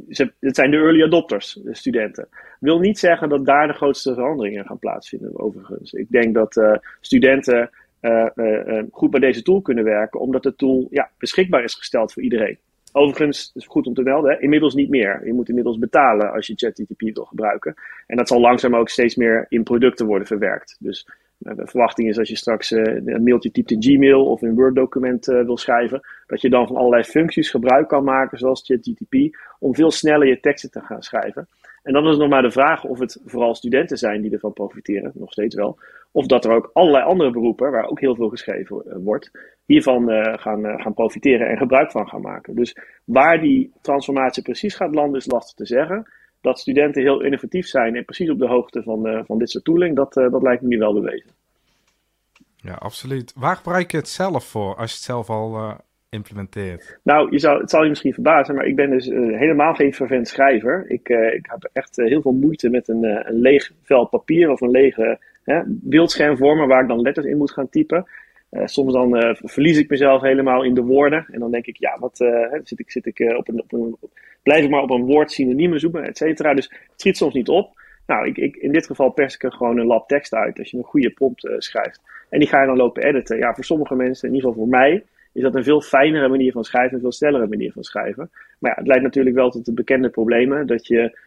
ze, 0.09 0.32
het 0.41 0.56
zijn 0.56 0.70
de 0.70 0.76
early 0.76 1.03
adopters, 1.03 1.53
de 1.65 1.75
studenten. 1.75 2.29
Wil 2.61 2.79
niet 2.79 2.99
zeggen 2.99 3.29
dat 3.29 3.47
daar 3.47 3.67
de 3.67 3.73
grootste 3.73 4.15
veranderingen 4.15 4.67
gaan 4.67 4.79
plaatsvinden, 4.79 5.41
overigens. 5.41 5.93
Ik 5.93 6.06
denk 6.11 6.35
dat 6.35 6.56
uh, 6.56 6.76
studenten 7.00 7.70
uh, 8.00 8.26
uh, 8.35 8.82
goed 8.91 9.11
bij 9.11 9.20
deze 9.20 9.43
tool 9.43 9.61
kunnen 9.61 9.85
werken, 9.85 10.21
omdat 10.21 10.43
de 10.43 10.55
tool 10.55 10.87
ja, 10.91 11.11
beschikbaar 11.19 11.64
is 11.64 11.75
gesteld 11.75 12.12
voor 12.12 12.23
iedereen. 12.23 12.59
Overigens, 12.93 13.53
is 13.55 13.67
goed 13.67 13.87
om 13.87 13.94
te 13.94 14.03
melden, 14.03 14.31
hè, 14.31 14.41
inmiddels 14.41 14.75
niet 14.75 14.88
meer. 14.88 15.21
Je 15.25 15.32
moet 15.32 15.49
inmiddels 15.49 15.79
betalen 15.79 16.32
als 16.32 16.47
je 16.47 16.55
ChatGPT 16.56 17.14
wil 17.14 17.25
gebruiken. 17.25 17.75
En 18.06 18.17
dat 18.17 18.29
zal 18.29 18.41
langzaam 18.41 18.76
ook 18.76 18.88
steeds 18.88 19.17
meer 19.17 19.47
in 19.49 19.62
producten 19.62 20.06
worden 20.06 20.26
verwerkt. 20.26 20.76
Dus 20.81 21.09
de 21.38 21.67
verwachting 21.67 22.08
is 22.08 22.19
als 22.19 22.29
je 22.29 22.37
straks 22.37 22.70
uh, 22.70 22.85
een 23.05 23.23
mailtje 23.23 23.50
typt 23.50 23.70
in 23.70 23.82
Gmail 23.82 24.26
of 24.26 24.43
een 24.43 24.55
Word-document 24.55 25.29
uh, 25.29 25.44
wil 25.44 25.56
schrijven, 25.56 26.00
dat 26.26 26.40
je 26.40 26.50
dan 26.50 26.67
van 26.67 26.76
allerlei 26.76 27.02
functies 27.02 27.50
gebruik 27.50 27.88
kan 27.88 28.05
maken, 28.05 28.38
zoals 28.38 28.67
ChatGTP, 28.67 29.37
om 29.58 29.75
veel 29.75 29.90
sneller 29.90 30.29
je 30.29 30.40
teksten 30.40 30.70
te 30.70 30.81
gaan 30.81 31.02
schrijven. 31.02 31.49
En 31.82 31.93
dan 31.93 32.05
is 32.05 32.11
het 32.11 32.19
nog 32.19 32.29
maar 32.29 32.43
de 32.43 32.50
vraag 32.50 32.85
of 32.85 32.99
het 32.99 33.20
vooral 33.25 33.55
studenten 33.55 33.99
zijn 33.99 34.23
die 34.23 34.32
ervan 34.32 34.52
profiteren, 34.52 35.12
nog 35.14 35.32
steeds 35.32 35.55
wel. 35.55 35.79
Of 36.12 36.26
dat 36.26 36.44
er 36.44 36.52
ook 36.52 36.70
allerlei 36.73 37.05
andere 37.05 37.31
beroepen, 37.31 37.70
waar 37.70 37.88
ook 37.88 38.00
heel 38.00 38.14
veel 38.14 38.29
geschreven 38.29 38.82
uh, 38.87 38.94
wordt, 38.99 39.31
hiervan 39.64 40.11
gaan, 40.38 40.81
gaan 40.81 40.94
profiteren 40.94 41.49
en 41.49 41.56
gebruik 41.56 41.90
van 41.90 42.08
gaan 42.08 42.20
maken. 42.20 42.55
Dus 42.55 42.76
waar 43.05 43.40
die 43.40 43.73
transformatie 43.81 44.43
precies 44.43 44.75
gaat 44.75 44.94
landen, 44.94 45.19
is 45.19 45.26
lastig 45.26 45.56
te 45.56 45.67
zeggen 45.67 46.06
dat 46.40 46.58
studenten 46.58 47.02
heel 47.02 47.23
innovatief 47.23 47.67
zijn 47.67 47.96
en 47.96 48.05
precies 48.05 48.31
op 48.31 48.38
de 48.38 48.46
hoogte 48.46 48.82
van, 48.82 49.06
uh, 49.06 49.20
van 49.25 49.38
dit 49.38 49.50
soort 49.50 49.64
tooling, 49.64 49.96
dat, 49.96 50.17
uh, 50.17 50.31
dat 50.31 50.43
lijkt 50.43 50.62
me 50.62 50.69
nu 50.69 50.79
wel 50.79 50.93
bewezen. 50.93 51.31
Ja, 52.56 52.75
absoluut. 52.75 53.32
Waar 53.37 53.56
gebruik 53.56 53.90
je 53.90 53.96
het 53.96 54.08
zelf 54.08 54.44
voor 54.44 54.76
als 54.76 54.90
je 54.90 54.96
het 54.96 55.05
zelf 55.05 55.31
al 55.31 55.55
uh, 55.55 55.75
implementeert? 56.08 56.99
Nou, 57.02 57.31
je 57.31 57.38
zou, 57.38 57.61
het 57.61 57.70
zal 57.70 57.82
je 57.82 57.88
misschien 57.88 58.12
verbazen, 58.12 58.55
maar 58.55 58.67
ik 58.67 58.76
ben 58.76 58.90
dus 58.90 59.06
helemaal 59.06 59.75
geen 59.75 59.94
vervent 59.94 60.29
schrijver. 60.29 60.85
Ik, 60.88 61.08
ik 61.08 61.46
heb 61.50 61.70
echt 61.73 61.96
heel 61.96 62.23
veel 62.23 62.32
moeite 62.32 62.69
met 62.69 62.88
een, 62.88 63.05
een 63.05 63.40
leeg 63.40 63.73
vel 63.82 64.06
papier 64.06 64.50
of 64.50 64.61
een 64.61 64.70
lege 64.70 65.19
beeldscherm 65.67 66.37
vormen 66.37 66.69
waar 66.69 66.82
ik 66.82 66.88
dan 66.88 67.00
letters 67.00 67.26
in 67.26 67.37
moet 67.37 67.52
gaan 67.52 67.69
typen. 67.69 68.06
Uh, 68.50 68.67
soms 68.67 68.93
dan 68.93 69.17
uh, 69.17 69.35
verlies 69.35 69.79
ik 69.79 69.91
mezelf 69.91 70.23
helemaal 70.23 70.65
in 70.65 70.75
de 70.75 70.83
woorden. 70.83 71.27
En 71.31 71.41
dan 71.41 71.50
denk 71.50 71.67
ik, 71.67 71.77
ja, 71.77 71.99
wat 71.99 72.21
uh, 72.21 72.53
zit 72.62 72.79
ik, 72.79 72.91
zit 72.91 73.06
ik 73.06 73.35
op, 73.37 73.49
een, 73.49 73.62
op 73.62 73.73
een. 73.73 73.97
Blijf 74.43 74.65
ik 74.65 74.71
maar 74.71 74.83
op 74.83 74.91
een 74.91 75.05
woord 75.05 75.31
synoniemen 75.31 75.81
zoeken, 75.81 76.05
et 76.05 76.17
cetera. 76.17 76.55
Dus 76.55 76.65
het 76.65 77.00
schiet 77.00 77.17
soms 77.17 77.35
niet 77.35 77.49
op. 77.49 77.81
Nou, 78.06 78.27
ik, 78.27 78.37
ik, 78.37 78.56
in 78.56 78.73
dit 78.73 78.87
geval 78.87 79.11
pers 79.11 79.35
ik 79.35 79.43
er 79.43 79.53
gewoon 79.53 79.79
een 79.79 79.87
lab 79.87 80.09
tekst 80.09 80.35
uit 80.35 80.59
als 80.59 80.71
je 80.71 80.77
een 80.77 80.85
goede 80.85 81.11
prompt 81.11 81.49
schrijft. 81.59 82.00
En 82.31 82.39
die 82.39 82.49
ga 82.49 82.61
je 82.61 82.67
dan 82.67 82.77
lopen 82.77 83.03
editen. 83.03 83.39
Ja, 83.39 83.55
voor 83.55 83.65
sommige 83.65 83.95
mensen, 83.95 84.29
in 84.29 84.35
ieder 84.35 84.49
geval 84.49 84.65
voor 84.65 84.79
mij, 84.79 85.05
is 85.33 85.43
dat 85.43 85.55
een 85.55 85.65
veel 85.65 85.81
fijnere 85.81 86.29
manier 86.29 86.53
van 86.53 86.65
schrijven, 86.65 86.95
een 86.95 87.00
veel 87.00 87.12
snellere 87.12 87.47
manier 87.47 87.73
van 87.73 87.83
schrijven. 87.83 88.31
Maar 88.59 88.71
ja, 88.71 88.77
het 88.77 88.87
leidt 88.87 89.03
natuurlijk 89.03 89.37
wel 89.37 89.50
tot 89.50 89.65
de 89.65 89.73
bekende 89.73 90.09
problemen 90.09 90.67
dat 90.67 90.87
je 90.87 91.19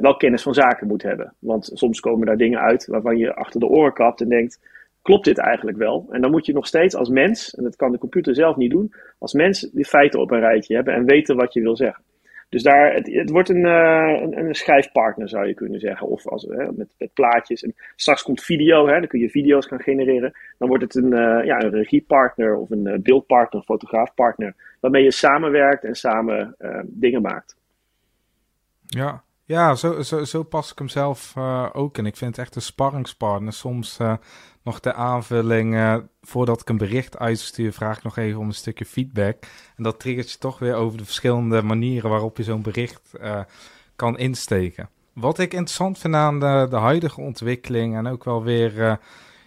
wel 0.00 0.16
kennis 0.16 0.42
van 0.42 0.54
zaken 0.54 0.86
moet 0.86 1.02
hebben. 1.02 1.34
Want 1.38 1.70
soms 1.72 2.00
komen 2.00 2.26
daar 2.26 2.36
dingen 2.36 2.60
uit 2.60 2.86
waarvan 2.86 3.16
je 3.16 3.34
achter 3.34 3.60
de 3.60 3.66
oren 3.66 3.92
kapt 3.92 4.20
en 4.20 4.28
denkt 4.28 4.60
klopt 5.08 5.24
dit 5.24 5.38
eigenlijk 5.38 5.76
wel? 5.76 6.06
En 6.10 6.20
dan 6.20 6.30
moet 6.30 6.46
je 6.46 6.52
nog 6.52 6.66
steeds 6.66 6.94
als 6.94 7.08
mens, 7.08 7.54
en 7.54 7.62
dat 7.62 7.76
kan 7.76 7.92
de 7.92 7.98
computer 7.98 8.34
zelf 8.34 8.56
niet 8.56 8.70
doen, 8.70 8.92
als 9.18 9.32
mens 9.32 9.60
die 9.60 9.84
feiten 9.84 10.20
op 10.20 10.30
een 10.30 10.40
rijtje 10.40 10.74
hebben 10.74 10.94
en 10.94 11.04
weten 11.04 11.36
wat 11.36 11.52
je 11.52 11.60
wil 11.60 11.76
zeggen. 11.76 12.04
Dus 12.48 12.62
daar, 12.62 12.94
het, 12.94 13.30
wordt 13.30 13.48
een, 13.48 13.64
uh, 13.64 14.20
een, 14.22 14.38
een, 14.38 14.54
schrijfpartner, 14.54 15.28
zou 15.28 15.46
je 15.46 15.54
kunnen 15.54 15.80
zeggen. 15.80 16.06
Of 16.06 16.26
als, 16.26 16.42
hè, 16.42 16.72
met, 16.72 16.94
met, 16.98 17.12
plaatjes. 17.14 17.62
En 17.62 17.74
straks 17.96 18.22
komt 18.22 18.42
video, 18.42 18.86
hè, 18.86 18.98
dan 18.98 19.06
kun 19.06 19.20
je 19.20 19.30
video's 19.30 19.66
gaan 19.66 19.80
genereren. 19.80 20.32
Dan 20.58 20.68
wordt 20.68 20.82
het 20.82 20.94
een, 20.94 21.12
uh, 21.12 21.44
ja, 21.44 21.62
een 21.62 21.70
regiepartner 21.70 22.56
of 22.56 22.70
een 22.70 22.86
uh, 22.86 22.98
beeldpartner, 22.98 23.62
fotograafpartner. 23.62 24.54
Waarmee 24.80 25.02
je 25.02 25.12
samenwerkt 25.12 25.84
en 25.84 25.94
samen 25.94 26.56
dingen 26.86 27.22
maakt. 27.22 27.56
Ja, 28.86 29.22
ja, 29.44 29.74
zo, 29.74 30.02
zo, 30.02 30.24
zo 30.24 30.42
pas 30.42 30.72
ik 30.72 30.78
hem 30.78 30.88
zelf 30.88 31.36
ook. 31.72 31.98
En 31.98 32.06
ik 32.06 32.16
vind 32.16 32.36
het 32.36 32.44
echt 32.44 32.56
een 32.56 32.62
sparringspartner. 32.62 33.52
Soms 33.52 33.98
nog 34.68 34.80
de 34.80 34.94
aanvulling, 34.94 35.74
uh, 35.74 35.96
voordat 36.20 36.60
ik 36.60 36.68
een 36.68 36.76
bericht 36.76 37.18
uitstuur, 37.18 37.72
vraag 37.72 37.96
ik 37.96 38.02
nog 38.02 38.16
even 38.16 38.40
om 38.40 38.46
een 38.46 38.54
stukje 38.54 38.84
feedback. 38.84 39.36
En 39.76 39.82
dat 39.82 40.00
triggert 40.00 40.30
je 40.30 40.38
toch 40.38 40.58
weer 40.58 40.74
over 40.74 40.98
de 40.98 41.04
verschillende 41.04 41.62
manieren 41.62 42.10
waarop 42.10 42.36
je 42.36 42.42
zo'n 42.42 42.62
bericht 42.62 43.12
kan 43.96 44.18
insteken. 44.18 44.88
Wat 45.12 45.38
ik 45.38 45.52
interessant 45.52 45.98
vind 45.98 46.14
aan 46.14 46.40
de, 46.40 46.66
de 46.70 46.76
huidige 46.76 47.20
ontwikkeling 47.20 47.96
en 47.96 48.06
ook 48.06 48.24
wel 48.24 48.42
weer 48.42 48.98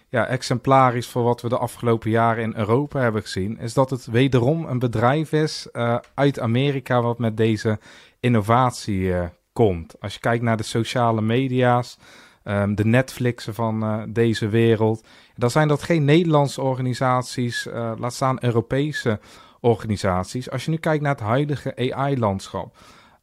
ja, 0.08 0.26
exemplarisch 0.26 1.08
voor 1.08 1.22
wat 1.22 1.40
we 1.40 1.48
de 1.48 1.58
afgelopen 1.58 2.10
jaren 2.10 2.42
in 2.42 2.56
Europa 2.56 3.00
hebben 3.00 3.22
gezien, 3.22 3.58
is 3.58 3.74
dat 3.74 3.90
het 3.90 4.06
wederom 4.06 4.64
een 4.64 4.78
bedrijf 4.78 5.32
is 5.32 5.68
uit 6.14 6.40
Amerika 6.40 7.02
wat 7.02 7.18
met 7.18 7.36
deze 7.36 7.78
innovatie 8.20 9.12
komt. 9.52 10.00
Als 10.00 10.14
je 10.14 10.20
kijkt 10.20 10.42
naar 10.42 10.56
de 10.56 10.62
sociale 10.62 11.22
media's, 11.22 11.98
um, 12.44 12.74
de 12.74 12.84
Netflixen 12.84 13.54
van 13.54 13.84
uh, 13.84 14.02
deze 14.08 14.48
wereld, 14.48 15.06
dan 15.36 15.50
zijn 15.50 15.68
dat 15.68 15.82
geen 15.82 16.04
Nederlandse 16.04 16.62
organisaties, 16.62 17.66
uh, 17.66 17.92
laat 17.96 18.14
staan 18.14 18.38
Europese 18.40 19.20
organisaties. 19.60 20.50
Als 20.50 20.64
je 20.64 20.70
nu 20.70 20.76
kijkt 20.76 21.02
naar 21.02 21.14
het 21.14 21.24
huidige 21.24 21.92
AI-landschap, 21.92 22.76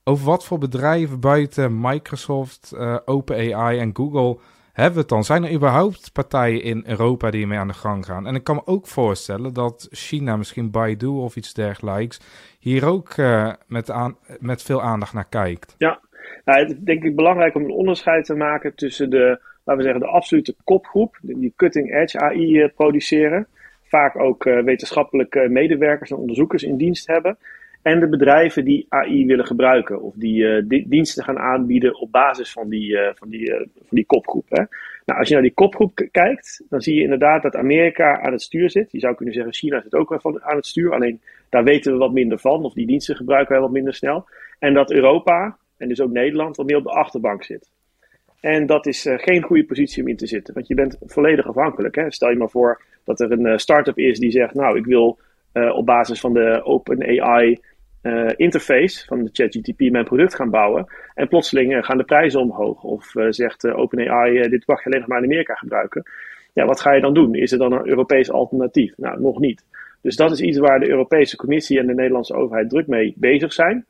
over 0.04 0.26
wat 0.26 0.46
voor 0.46 0.58
bedrijven 0.58 1.20
buiten 1.20 1.82
Microsoft, 1.82 2.72
uh, 2.76 2.98
OpenAI 3.06 3.80
en 3.80 3.96
Google 3.96 4.40
hebben 4.74 4.94
we 4.94 5.00
het 5.00 5.10
dan? 5.10 5.24
Zijn 5.24 5.44
er 5.44 5.54
überhaupt 5.54 6.12
partijen 6.14 6.64
in 6.64 6.84
Europa 6.86 7.30
die 7.30 7.48
mee 7.48 7.60
aan 7.60 7.68
de 7.68 7.74
gang 7.74 8.06
gaan? 8.06 8.28
En 8.28 8.36
ik 8.36 8.44
kan 8.44 8.56
me 8.56 8.62
ook 8.66 8.88
voorstellen 8.88 9.54
dat 9.54 9.88
China, 9.92 10.38
misschien 10.38 10.72
Baidu 10.72 11.08
of 11.08 11.36
iets 11.36 11.54
dergelijks, 11.54 12.20
hier 12.60 12.86
ook 12.86 13.16
met, 13.68 13.94
met 14.40 14.64
veel 14.64 14.82
aandacht 14.82 15.14
naar 15.14 15.30
kijkt. 15.30 15.76
Ja, 15.78 16.00
nou, 16.46 16.60
het 16.60 16.70
is 16.70 16.78
denk 16.78 17.04
ik 17.04 17.16
belangrijk 17.16 17.56
om 17.56 17.64
een 17.64 17.72
onderscheid 17.72 18.26
te 18.26 18.36
maken 18.36 18.76
tussen 18.76 19.10
de 19.10 19.40
laten 19.64 19.84
we 19.84 19.90
zeggen, 19.90 20.02
de 20.02 20.18
absolute 20.18 20.56
kopgroep, 20.64 21.18
die 21.22 21.54
cutting 21.56 21.96
edge 21.96 22.20
AI 22.20 22.68
produceren. 22.76 23.48
Vaak 23.84 24.20
ook 24.20 24.44
wetenschappelijke 24.44 25.48
medewerkers 25.50 26.12
en 26.12 26.18
onderzoekers 26.18 26.64
in 26.64 26.78
dienst 26.78 27.08
hebben. 27.08 27.38
En 27.82 28.00
de 28.00 28.08
bedrijven 28.08 28.66
die 28.66 28.86
AI 28.90 29.26
willen 29.26 29.46
gebruiken 29.46 30.02
of 30.02 30.14
die, 30.16 30.68
diensten 30.88 31.24
gaan 31.24 31.40
aanbieden 31.40 32.00
op 32.00 32.12
basis 32.12 32.52
van 32.52 32.70
die, 32.70 32.98
van 33.14 33.30
die, 33.30 33.54
van 33.56 33.88
die 33.90 34.06
kopgroep. 34.06 34.46
Hè. 34.50 34.64
Nou, 35.10 35.20
als 35.20 35.28
je 35.28 35.34
naar 35.34 35.44
die 35.44 35.54
kopgroep 35.54 36.08
kijkt, 36.12 36.64
dan 36.70 36.82
zie 36.82 36.96
je 36.96 37.02
inderdaad 37.02 37.42
dat 37.42 37.56
Amerika 37.56 38.20
aan 38.22 38.32
het 38.32 38.42
stuur 38.42 38.70
zit. 38.70 38.92
Je 38.92 39.00
zou 39.00 39.16
kunnen 39.16 39.34
zeggen, 39.34 39.54
China 39.54 39.82
zit 39.82 39.96
ook 39.96 40.10
wel 40.10 40.42
aan 40.42 40.56
het 40.56 40.66
stuur. 40.66 40.94
Alleen 40.94 41.22
daar 41.50 41.64
weten 41.64 41.92
we 41.92 41.98
wat 41.98 42.14
minder 42.14 42.40
van, 42.40 42.64
of 42.64 42.74
die 42.74 42.88
diensten 42.88 43.16
gebruiken 43.16 43.52
wij 43.52 43.62
wat 43.62 43.72
minder 43.72 43.94
snel. 43.94 44.28
En 44.60 44.74
dat 44.74 44.92
Europa, 44.92 45.58
en 45.80 45.88
dus 45.88 46.02
ook 46.02 46.12
Nederland, 46.12 46.58
wat 46.58 46.66
meer 46.66 46.78
op 46.78 46.84
de 46.84 46.90
achterbank 46.90 47.44
zit. 47.44 47.70
En 48.40 48.66
dat 48.66 48.86
is 48.86 49.06
uh, 49.06 49.14
geen 49.18 49.42
goede 49.42 49.66
positie 49.66 50.04
om 50.04 50.10
in 50.10 50.18
te 50.18 50.28
zitten, 50.28 50.54
want 50.54 50.68
je 50.68 50.76
bent 50.76 50.98
volledig 51.00 51.48
afhankelijk. 51.48 51.96
Hè? 51.96 52.12
Stel 52.12 52.30
je 52.30 52.38
maar 52.38 52.50
voor 52.50 52.82
dat 53.04 53.20
er 53.20 53.32
een 53.32 53.46
uh, 53.46 53.58
start-up 53.58 53.98
is 53.98 54.20
die 54.20 54.32
zegt, 54.32 54.54
nou, 54.54 54.78
ik 54.78 54.86
wil 54.86 55.20
uh, 55.54 55.76
op 55.76 55.86
basis 55.86 56.20
van 56.20 56.34
de 56.34 56.62
OpenAI 56.64 57.60
interface 58.36 59.06
van 59.06 59.24
de 59.24 59.30
ChatGTP 59.34 59.80
mijn 59.80 60.06
product 60.06 60.36
gaan 60.36 60.50
bouwen. 60.50 60.86
En 61.14 61.28
plotseling 61.28 61.86
gaan 61.86 61.98
de 61.98 62.04
prijzen 62.04 62.40
omhoog. 62.40 62.84
Of 62.84 63.14
zegt 63.30 63.68
OpenAI, 63.68 64.50
dit 64.50 64.68
mag 64.68 64.80
je 64.80 64.86
alleen 64.86 65.00
nog 65.00 65.08
maar 65.08 65.18
in 65.18 65.24
Amerika 65.24 65.54
gebruiken. 65.54 66.04
Ja, 66.54 66.66
wat 66.66 66.82
ga 66.82 66.94
je 66.94 67.02
dan 67.02 67.14
doen? 67.14 67.36
Is 67.36 67.52
er 67.52 67.58
dan 67.58 67.72
een 67.72 67.88
Europees 67.88 68.32
alternatief? 68.32 68.94
Nou, 68.98 69.22
nog 69.22 69.40
niet. 69.40 69.64
Dus 70.02 70.16
dat 70.16 70.32
is 70.32 70.42
iets 70.42 70.58
waar 70.58 70.80
de 70.80 70.90
Europese 70.90 71.36
Commissie 71.36 71.80
en 71.80 71.88
de 71.88 71.94
Nederlandse 71.94 72.34
overheid 72.34 72.70
druk 72.70 72.88
mee 72.88 73.14
bezig 73.18 73.54
zijn. 73.54 73.86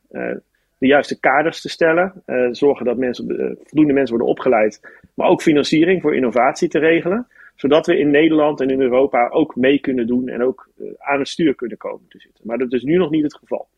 De 0.80 0.86
juiste 0.86 1.20
kaders 1.20 1.60
te 1.60 1.68
stellen. 1.68 2.22
zorgen 2.50 2.86
dat 2.86 2.96
mensen, 2.96 3.26
voldoende 3.64 3.92
mensen 3.92 4.16
worden 4.16 4.34
opgeleid. 4.34 5.00
Maar 5.14 5.28
ook 5.28 5.42
financiering 5.42 6.02
voor 6.02 6.14
innovatie 6.14 6.68
te 6.68 6.78
regelen. 6.78 7.26
Zodat 7.54 7.86
we 7.86 7.98
in 7.98 8.10
Nederland 8.10 8.60
en 8.60 8.70
in 8.70 8.80
Europa 8.80 9.28
ook 9.28 9.56
mee 9.56 9.78
kunnen 9.78 10.06
doen. 10.06 10.28
En 10.28 10.42
ook 10.42 10.68
aan 10.98 11.18
het 11.18 11.28
stuur 11.28 11.54
kunnen 11.54 11.76
komen 11.76 12.06
te 12.08 12.18
zitten. 12.20 12.46
Maar 12.46 12.58
dat 12.58 12.72
is 12.72 12.82
nu 12.82 12.96
nog 12.96 13.10
niet 13.10 13.22
het 13.22 13.36
geval. 13.36 13.68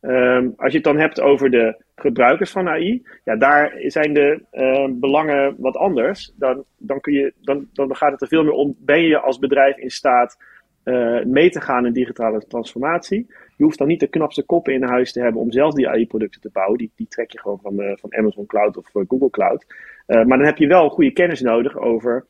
Um, 0.00 0.54
als 0.56 0.70
je 0.70 0.78
het 0.78 0.86
dan 0.86 0.98
hebt 0.98 1.20
over 1.20 1.50
de 1.50 1.82
gebruikers 1.94 2.50
van 2.50 2.68
AI, 2.68 3.02
ja, 3.24 3.36
daar 3.36 3.74
zijn 3.78 4.12
de 4.12 4.40
belangen 4.90 5.54
wat 5.58 5.76
anders. 5.76 6.32
Dan, 6.36 6.64
dan, 6.78 7.00
kun 7.00 7.12
je, 7.12 7.32
dan, 7.40 7.68
dan 7.72 7.96
gaat 7.96 8.12
het 8.12 8.20
er 8.20 8.28
veel 8.28 8.42
meer 8.42 8.52
om, 8.52 8.76
ben 8.78 9.02
je 9.02 9.18
als 9.18 9.38
bedrijf 9.38 9.76
in 9.76 9.90
staat 9.90 10.36
uh, 10.84 11.24
mee 11.24 11.50
te 11.50 11.60
gaan 11.60 11.86
in 11.86 11.92
digitale 11.92 12.46
transformatie? 12.46 13.26
Je 13.56 13.64
hoeft 13.64 13.78
dan 13.78 13.86
niet 13.86 14.00
de 14.00 14.06
knapste 14.06 14.42
koppen 14.42 14.72
in 14.72 14.82
huis 14.82 15.12
te 15.12 15.20
hebben 15.20 15.40
om 15.40 15.52
zelf 15.52 15.74
die 15.74 15.88
AI-producten 15.88 16.40
te 16.40 16.50
bouwen. 16.52 16.78
Die, 16.78 16.90
die 16.96 17.08
trek 17.08 17.30
je 17.30 17.40
gewoon 17.40 17.58
van, 17.62 17.80
uh, 17.80 17.92
van 17.96 18.14
Amazon 18.14 18.46
Cloud 18.46 18.76
of 18.76 18.94
uh, 18.94 19.02
Google 19.08 19.30
Cloud. 19.30 19.66
maar 20.06 20.26
dan 20.26 20.44
heb 20.44 20.56
je 20.56 20.66
wel 20.66 20.88
goede 20.88 21.12
kennis 21.12 21.40
nodig 21.40 21.76
over 21.78 22.26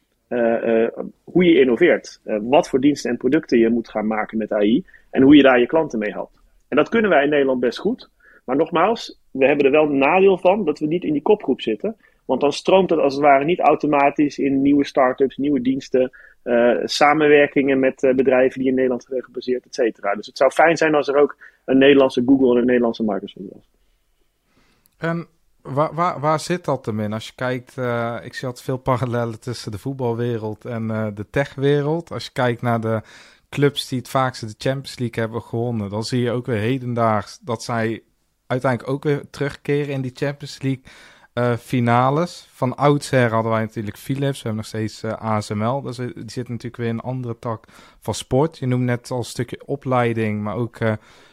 hoe 1.25 1.45
je 1.45 1.61
innoveert. 1.61 2.21
wat 2.43 2.69
voor 2.69 2.81
diensten 2.81 3.11
en 3.11 3.17
producten 3.17 3.59
je 3.59 3.69
moet 3.69 3.89
gaan 3.89 4.07
maken 4.07 4.39
met 4.39 4.53
AI 4.53 4.85
en 5.11 5.23
hoe 5.23 5.37
je 5.37 5.43
daar 5.43 5.61
je 5.61 5.67
klanten 5.67 5.99
mee 5.99 6.13
helpt. 6.13 6.41
En 6.69 6.77
dat 6.77 6.89
kunnen 6.89 7.11
wij 7.11 7.25
in 7.25 7.31
Nederland 7.31 7.61
best 7.61 7.79
goed. 7.79 8.11
Maar 8.45 8.57
nogmaals, 8.57 9.21
we 9.31 9.47
hebben 9.47 9.67
er 9.67 9.73
wel 9.73 9.85
een 9.85 9.99
nadeel 9.99 10.39
van 10.39 10.65
dat 10.65 10.79
we 10.79 10.87
niet 10.87 11.05
in 11.05 11.13
die 11.13 11.23
kopgroep 11.23 11.61
zitten. 11.61 11.97
Want 12.25 12.41
dan 12.41 12.53
stroomt 12.53 12.91
het 12.91 12.99
als 12.99 13.15
het 13.15 13.23
ware 13.23 13.45
niet 13.45 13.61
automatisch 13.61 14.39
in 14.39 14.63
nieuwe 14.63 14.85
start-ups, 14.85 15.37
nieuwe 15.37 15.61
diensten, 15.61 16.11
uh, 16.45 16.77
samenwerkingen 16.85 17.79
met 17.79 18.03
uh, 18.03 18.15
bedrijven 18.15 18.59
die 18.59 18.69
in 18.69 18.75
Nederland 18.75 19.05
zijn 19.09 19.25
gebaseerd, 19.25 19.67
et 19.67 19.75
cetera. 19.75 20.15
Dus 20.15 20.27
het 20.27 20.37
zou 20.37 20.51
fijn 20.51 20.77
zijn 20.77 20.95
als 20.95 21.09
er 21.09 21.17
ook 21.17 21.37
een 21.65 21.79
Nederlandse 21.79 22.23
Google 22.27 22.51
en 22.51 22.57
een 22.57 22.67
Nederlandse 22.67 23.03
Microsoft 23.03 23.47
was. 23.53 23.71
En 24.97 25.27
waar, 25.63 25.95
waar, 25.95 26.21
waar 26.21 26.41
zit 26.41 26.65
dat 26.65 26.87
hem 26.87 27.01
in? 27.01 27.13
Als 27.13 27.27
je 27.27 27.33
kijkt, 27.35 27.77
uh, 27.77 28.17
ik 28.23 28.35
zie 28.35 28.47
altijd 28.47 28.65
veel 28.65 28.77
parallellen 28.77 29.41
tussen 29.41 29.71
de 29.71 29.79
voetbalwereld 29.79 30.65
en 30.65 31.13
de 31.15 31.27
techwereld. 31.31 32.13
Als 32.13 32.25
je 32.25 32.33
kijkt 32.33 32.63
naar 32.63 32.81
de 32.81 33.01
clubs 33.51 33.89
die 33.89 33.99
het 33.99 34.09
vaakste 34.09 34.47
de 34.47 34.55
Champions 34.59 34.99
League 34.99 35.23
hebben 35.23 35.43
gewonnen, 35.43 35.91
dan 35.91 36.03
zie 36.03 36.21
je 36.21 36.31
ook 36.31 36.47
weer 36.47 36.59
hedendaags 36.59 37.39
dat 37.39 37.63
zij 37.63 38.03
uiteindelijk 38.47 38.93
ook 38.93 39.05
weer 39.05 39.31
terugkeren 39.31 39.95
in 39.95 40.01
die 40.01 40.13
Champions 40.15 40.63
League 40.63 40.83
uh, 41.35 41.53
finales. 41.53 42.49
Van 42.51 42.77
oudsher 42.77 43.31
hadden 43.31 43.53
wij 43.53 43.61
natuurlijk 43.61 43.97
Philips, 43.97 44.43
we 44.43 44.49
hebben 44.49 44.57
nog 44.57 44.67
steeds 44.67 45.03
eh, 45.03 45.13
ASML. 45.13 45.83
Dus 45.83 45.97
die 45.97 46.13
zit 46.27 46.49
natuurlijk 46.49 46.77
weer 46.77 46.89
in 46.89 46.95
een 46.95 47.01
andere 47.01 47.39
tak 47.39 47.65
van 48.01 48.15
sport. 48.15 48.59
Je 48.59 48.67
noemt 48.67 48.85
net 48.85 49.11
al 49.11 49.19
een 49.19 49.25
stukje 49.25 49.61
opleiding, 49.67 50.43
maar 50.43 50.57
ook 50.57 50.79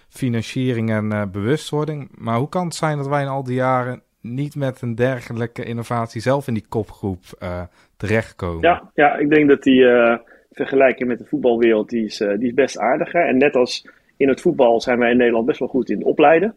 financiering 0.10 0.90
en 0.90 1.32
bewustwording. 1.32 2.10
Maar 2.18 2.38
hoe 2.38 2.50
kan 2.50 2.66
het 2.66 2.76
zijn 2.76 2.98
dat 2.98 3.08
wij 3.08 3.22
in 3.22 3.28
al 3.28 3.44
die 3.44 3.56
jaren 3.56 4.02
niet 4.22 4.56
met 4.56 4.82
een 4.82 4.96
dergelijke 4.96 5.64
innovatie 5.64 6.22
zelf 6.22 6.48
in 6.48 6.54
die 6.54 6.66
kopgroep 6.70 7.24
terechtkomen? 7.98 8.62
Ja, 8.62 8.92
ja, 8.94 9.16
ik 9.16 9.30
denk 9.30 9.50
dat 9.50 9.64
die 9.64 9.86
vergelijking 10.52 11.10
met 11.10 11.18
de 11.18 11.26
voetbalwereld, 11.26 11.90
die 11.90 12.06
is, 12.06 12.18
die 12.18 12.48
is 12.48 12.54
best 12.54 12.78
aardig. 12.78 13.14
En 13.14 13.38
net 13.38 13.56
als 13.56 13.88
in 14.18 14.28
het 14.28 14.42
voetbal 14.42 14.82
zijn 14.82 15.00
wij 15.00 15.12
in 15.12 15.18
Nederland 15.18 15.46
best 15.46 15.60
wel 15.60 15.68
goed 15.68 15.90
in 15.90 16.04
opleiden. 16.04 16.56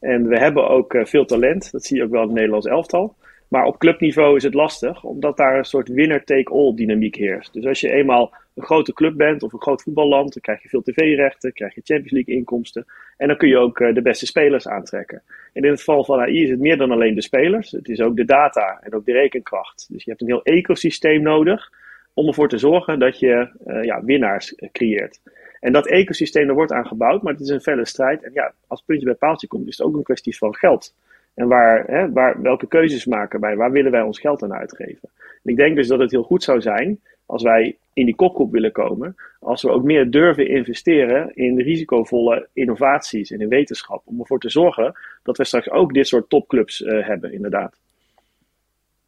En 0.00 0.28
we 0.28 0.38
hebben 0.38 0.68
ook 0.68 0.94
uh, 0.94 1.04
veel 1.04 1.24
talent, 1.24 1.72
dat 1.72 1.84
zie 1.84 1.96
je 1.96 2.02
ook 2.02 2.10
wel 2.10 2.20
in 2.20 2.26
het 2.26 2.36
Nederlands 2.36 2.66
elftal. 2.66 3.16
Maar 3.48 3.64
op 3.64 3.78
clubniveau 3.78 4.36
is 4.36 4.42
het 4.42 4.54
lastig, 4.54 5.04
omdat 5.04 5.36
daar 5.36 5.58
een 5.58 5.64
soort 5.64 5.88
winner-take-all 5.88 6.74
dynamiek 6.74 7.14
heerst. 7.14 7.52
Dus 7.52 7.66
als 7.66 7.80
je 7.80 7.90
eenmaal 7.90 8.34
een 8.54 8.62
grote 8.62 8.92
club 8.92 9.16
bent 9.16 9.42
of 9.42 9.52
een 9.52 9.60
groot 9.60 9.82
voetballand, 9.82 10.32
dan 10.32 10.42
krijg 10.42 10.62
je 10.62 10.68
veel 10.68 10.82
tv-rechten, 10.82 11.52
krijg 11.52 11.74
je 11.74 11.80
Champions 11.84 12.12
League 12.12 12.34
inkomsten. 12.34 12.86
En 13.16 13.28
dan 13.28 13.36
kun 13.36 13.48
je 13.48 13.58
ook 13.58 13.80
uh, 13.80 13.94
de 13.94 14.02
beste 14.02 14.26
spelers 14.26 14.68
aantrekken. 14.68 15.22
En 15.52 15.62
in 15.62 15.70
het 15.70 15.78
geval 15.78 16.04
van 16.04 16.20
AI 16.20 16.42
is 16.42 16.50
het 16.50 16.60
meer 16.60 16.76
dan 16.76 16.90
alleen 16.90 17.14
de 17.14 17.22
spelers. 17.22 17.70
Het 17.70 17.88
is 17.88 18.00
ook 18.00 18.16
de 18.16 18.24
data 18.24 18.78
en 18.82 18.94
ook 18.94 19.06
de 19.06 19.12
rekenkracht. 19.12 19.86
Dus 19.90 20.04
je 20.04 20.10
hebt 20.10 20.22
een 20.22 20.28
heel 20.28 20.42
ecosysteem 20.42 21.22
nodig 21.22 21.72
om 22.14 22.26
ervoor 22.26 22.48
te 22.48 22.58
zorgen 22.58 22.98
dat 22.98 23.18
je 23.18 23.48
uh, 23.66 23.84
ja, 23.84 24.04
winnaars 24.04 24.54
creëert. 24.72 25.20
En 25.60 25.72
dat 25.72 25.86
ecosysteem, 25.86 26.48
er 26.48 26.54
wordt 26.54 26.72
aan 26.72 26.86
gebouwd, 26.86 27.22
maar 27.22 27.32
het 27.32 27.42
is 27.42 27.48
een 27.48 27.60
felle 27.60 27.86
strijd. 27.86 28.22
En 28.22 28.30
ja, 28.34 28.52
als 28.66 28.82
puntje 28.82 29.06
bij 29.06 29.14
paaltje 29.14 29.46
komt, 29.46 29.68
is 29.68 29.78
het 29.78 29.86
ook 29.86 29.96
een 29.96 30.02
kwestie 30.02 30.36
van 30.36 30.54
geld. 30.54 30.94
En 31.34 31.48
waar, 31.48 31.84
hè, 31.86 32.12
waar, 32.12 32.42
welke 32.42 32.66
keuzes 32.66 33.06
maken 33.06 33.40
wij? 33.40 33.56
Waar 33.56 33.70
willen 33.70 33.92
wij 33.92 34.02
ons 34.02 34.20
geld 34.20 34.42
aan 34.42 34.54
uitgeven? 34.54 35.08
En 35.42 35.50
ik 35.50 35.56
denk 35.56 35.76
dus 35.76 35.88
dat 35.88 35.98
het 35.98 36.10
heel 36.10 36.22
goed 36.22 36.42
zou 36.42 36.60
zijn, 36.60 37.00
als 37.26 37.42
wij 37.42 37.76
in 37.92 38.04
die 38.04 38.14
kopgroep 38.14 38.52
willen 38.52 38.72
komen, 38.72 39.16
als 39.40 39.62
we 39.62 39.70
ook 39.70 39.82
meer 39.82 40.10
durven 40.10 40.48
investeren 40.48 41.34
in 41.34 41.60
risicovolle 41.60 42.48
innovaties 42.52 43.30
en 43.30 43.40
in 43.40 43.48
wetenschap. 43.48 44.02
Om 44.04 44.20
ervoor 44.20 44.40
te 44.40 44.50
zorgen 44.50 44.94
dat 45.22 45.36
we 45.36 45.44
straks 45.44 45.70
ook 45.70 45.94
dit 45.94 46.06
soort 46.06 46.28
topclubs 46.28 46.80
uh, 46.80 47.06
hebben, 47.06 47.32
inderdaad. 47.32 47.76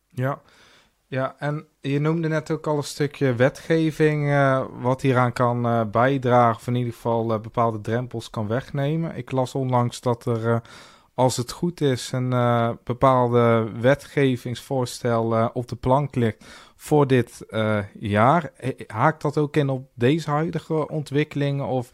Ja, 0.09 0.41
ja, 1.11 1.35
en 1.39 1.67
je 1.81 1.99
noemde 2.01 2.29
net 2.29 2.51
ook 2.51 2.67
al 2.67 2.77
een 2.77 2.83
stukje 2.83 3.35
wetgeving 3.35 4.27
uh, 4.27 4.65
wat 4.81 5.01
hieraan 5.01 5.33
kan 5.33 5.67
uh, 5.67 5.83
bijdragen, 5.91 6.57
of 6.57 6.67
in 6.67 6.75
ieder 6.75 6.93
geval 6.93 7.33
uh, 7.33 7.41
bepaalde 7.41 7.81
drempels 7.81 8.31
kan 8.31 8.47
wegnemen. 8.47 9.17
Ik 9.17 9.31
las 9.31 9.55
onlangs 9.55 10.01
dat 10.01 10.27
er, 10.27 10.63
als 11.15 11.37
het 11.37 11.53
goed 11.53 11.81
is, 11.81 12.13
een 12.13 12.31
bepaalde 12.85 13.71
wetgevingsvoorstel 13.81 15.51
op 15.53 15.69
de 15.69 15.77
plank 15.77 16.15
ligt 16.15 16.45
voor 16.77 17.07
dit 17.07 17.47
jaar. 17.99 18.53
Haakt 18.87 19.23
dat 19.23 19.39
ook 19.39 19.57
in 19.57 19.69
op 19.69 19.91
deze 19.95 20.31
huidige 20.31 20.89
ontwikkelingen 20.89 21.67
of 21.67 21.91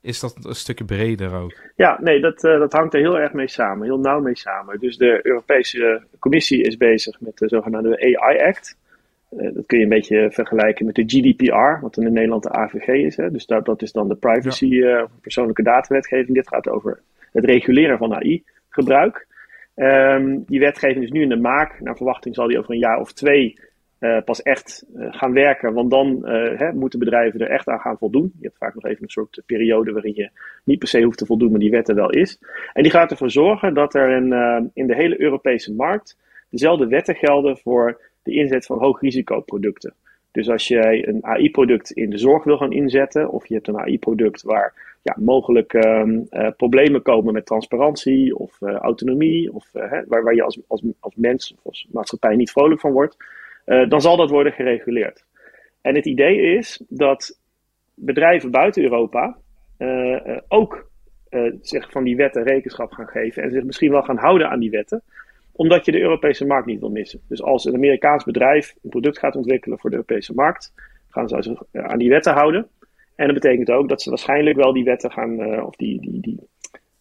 is 0.00 0.20
dat 0.20 0.44
een 0.44 0.54
stukje 0.54 0.84
breder 0.84 1.34
ook? 1.34 1.52
Ja, 1.76 1.98
nee, 2.00 2.20
dat, 2.20 2.40
dat 2.40 2.72
hangt 2.72 2.94
er 2.94 3.00
heel 3.00 3.18
erg 3.18 3.32
mee 3.32 3.48
samen, 3.48 3.86
heel 3.86 3.98
nauw 3.98 4.20
mee 4.20 4.36
samen. 4.36 4.80
Dus 4.80 4.96
de 4.96 5.20
Europese 5.22 6.02
Commissie 6.18 6.62
is 6.62 6.76
bezig 6.76 7.20
met 7.20 7.38
de 7.38 7.48
zogenaamde 7.48 8.18
AI 8.18 8.38
Act. 8.38 8.76
Uh, 9.30 9.54
dat 9.54 9.66
kun 9.66 9.78
je 9.78 9.84
een 9.84 9.90
beetje 9.90 10.30
vergelijken 10.30 10.86
met 10.86 10.94
de 10.94 11.04
GDPR, 11.06 11.80
wat 11.80 11.96
in 11.96 12.12
Nederland 12.12 12.42
de 12.42 12.52
AVG 12.52 12.88
is. 12.88 13.16
Hè? 13.16 13.30
Dus 13.30 13.46
dat, 13.46 13.64
dat 13.64 13.82
is 13.82 13.92
dan 13.92 14.08
de 14.08 14.14
privacy, 14.14 14.66
ja. 14.66 14.98
uh, 14.98 15.04
persoonlijke 15.20 15.62
datawetgeving. 15.62 16.34
Dit 16.34 16.48
gaat 16.48 16.68
over 16.68 17.00
het 17.32 17.44
reguleren 17.44 17.98
van 17.98 18.14
AI-gebruik. 18.14 19.26
Um, 19.76 19.84
ehm, 19.84 20.38
die 20.46 20.60
wetgeving 20.60 21.04
is 21.04 21.10
nu 21.10 21.22
in 21.22 21.28
de 21.28 21.36
maak. 21.36 21.80
Naar 21.80 21.96
verwachting 21.96 22.34
zal 22.34 22.46
die 22.46 22.58
over 22.58 22.70
een 22.70 22.78
jaar 22.78 23.00
of 23.00 23.12
twee 23.12 23.58
uh, 24.00 24.18
pas 24.24 24.42
echt 24.42 24.84
gaan 24.94 25.32
werken. 25.32 25.72
Want 25.72 25.90
dan 25.90 26.26
hè, 26.56 26.72
moeten 26.72 26.98
bedrijven 26.98 27.40
er 27.40 27.50
echt 27.50 27.68
aan 27.68 27.80
gaan 27.80 27.98
voldoen. 27.98 28.32
Je 28.38 28.46
hebt 28.46 28.58
vaak 28.58 28.74
nog 28.74 28.84
even 28.84 29.02
een 29.02 29.10
soort 29.10 29.42
periode 29.46 29.92
waarin 29.92 30.14
je 30.14 30.30
niet 30.64 30.78
per 30.78 30.88
se 30.88 31.02
hoeft 31.02 31.18
te 31.18 31.26
voldoen, 31.26 31.50
maar 31.50 31.60
die 31.60 31.70
wet 31.70 31.88
er 31.88 31.94
wel 31.94 32.10
is. 32.10 32.38
En 32.72 32.82
die 32.82 32.92
gaat 32.92 33.10
ervoor 33.10 33.30
zorgen 33.30 33.74
dat 33.74 33.94
er 33.94 34.10
in, 34.10 34.70
in 34.74 34.86
de 34.86 34.94
hele 34.94 35.20
Europese 35.20 35.74
markt 35.74 36.16
dezelfde 36.50 36.86
wetten 36.86 37.14
gelden 37.14 37.58
voor 37.58 38.00
de 38.22 38.32
inzet 38.32 38.66
van 38.66 38.78
hoogrisicoproducten. 38.78 39.94
Dus 40.32 40.48
als 40.48 40.68
jij 40.68 41.08
een 41.08 41.24
AI-product 41.24 41.90
in 41.90 42.10
de 42.10 42.18
zorg 42.18 42.44
wil 42.44 42.56
gaan 42.56 42.72
inzetten, 42.72 43.30
of 43.30 43.46
je 43.46 43.54
hebt 43.54 43.68
een 43.68 43.78
AI-product 43.78 44.42
waar 44.42 44.98
ja, 45.02 45.16
mogelijk 45.18 45.72
uh, 45.72 46.06
problemen 46.56 47.02
komen 47.02 47.32
met 47.32 47.46
transparantie 47.46 48.36
of 48.36 48.60
autonomie, 48.60 49.52
of 49.52 49.74
uh, 49.74 49.82
waar, 50.06 50.22
waar 50.22 50.34
je 50.34 50.42
als, 50.42 50.60
als, 50.66 50.82
als 51.00 51.14
mens 51.16 51.54
of 51.56 51.66
als 51.66 51.86
maatschappij 51.92 52.36
niet 52.36 52.50
vrolijk 52.50 52.80
van 52.80 52.92
wordt, 52.92 53.16
dan 53.88 54.00
zal 54.00 54.16
dat 54.16 54.30
worden 54.30 54.52
gereguleerd. 54.52 55.24
En 55.80 55.94
het 55.94 56.06
idee 56.06 56.56
is 56.56 56.82
dat 56.88 57.40
bedrijven 57.94 58.50
buiten 58.50 58.82
Europa 58.82 59.38
ook 60.48 60.90
zich 61.60 61.90
van 61.90 62.04
die 62.04 62.16
wetten 62.16 62.42
rekenschap 62.42 62.92
gaan 62.92 63.08
geven 63.08 63.42
en 63.42 63.50
zich 63.50 63.64
misschien 63.64 63.90
wel 63.90 64.02
gaan 64.02 64.16
houden 64.16 64.48
aan 64.48 64.60
die 64.60 64.70
wetten. 64.70 65.02
omdat 65.58 65.84
je 65.84 65.92
de 65.92 66.00
Europese 66.00 66.46
markt 66.46 66.66
niet 66.66 66.80
wil 66.80 66.90
missen. 66.90 67.20
Dus 67.28 67.42
als 67.42 67.64
een 67.64 67.74
Amerikaans 67.74 68.24
bedrijf 68.24 68.74
een 68.82 68.90
product 68.90 69.18
gaat 69.18 69.36
ontwikkelen 69.36 69.78
voor 69.78 69.90
de 69.90 69.96
Europese 69.96 70.34
markt, 70.34 70.72
gaan 71.08 71.28
ze 71.28 71.42
zich 71.42 71.62
aan 71.72 71.98
die 71.98 72.08
wetten 72.08 72.32
houden. 72.32 72.68
En 73.14 73.26
dat 73.26 73.34
betekent 73.34 73.70
ook 73.70 73.88
dat 73.88 74.02
ze 74.02 74.08
waarschijnlijk 74.08 74.56
wel 74.56 74.72
die 74.72 74.84
wetten 74.84 75.10
gaan, 75.10 75.62
of 75.62 75.76
die, 75.76 76.00
die, 76.00 76.38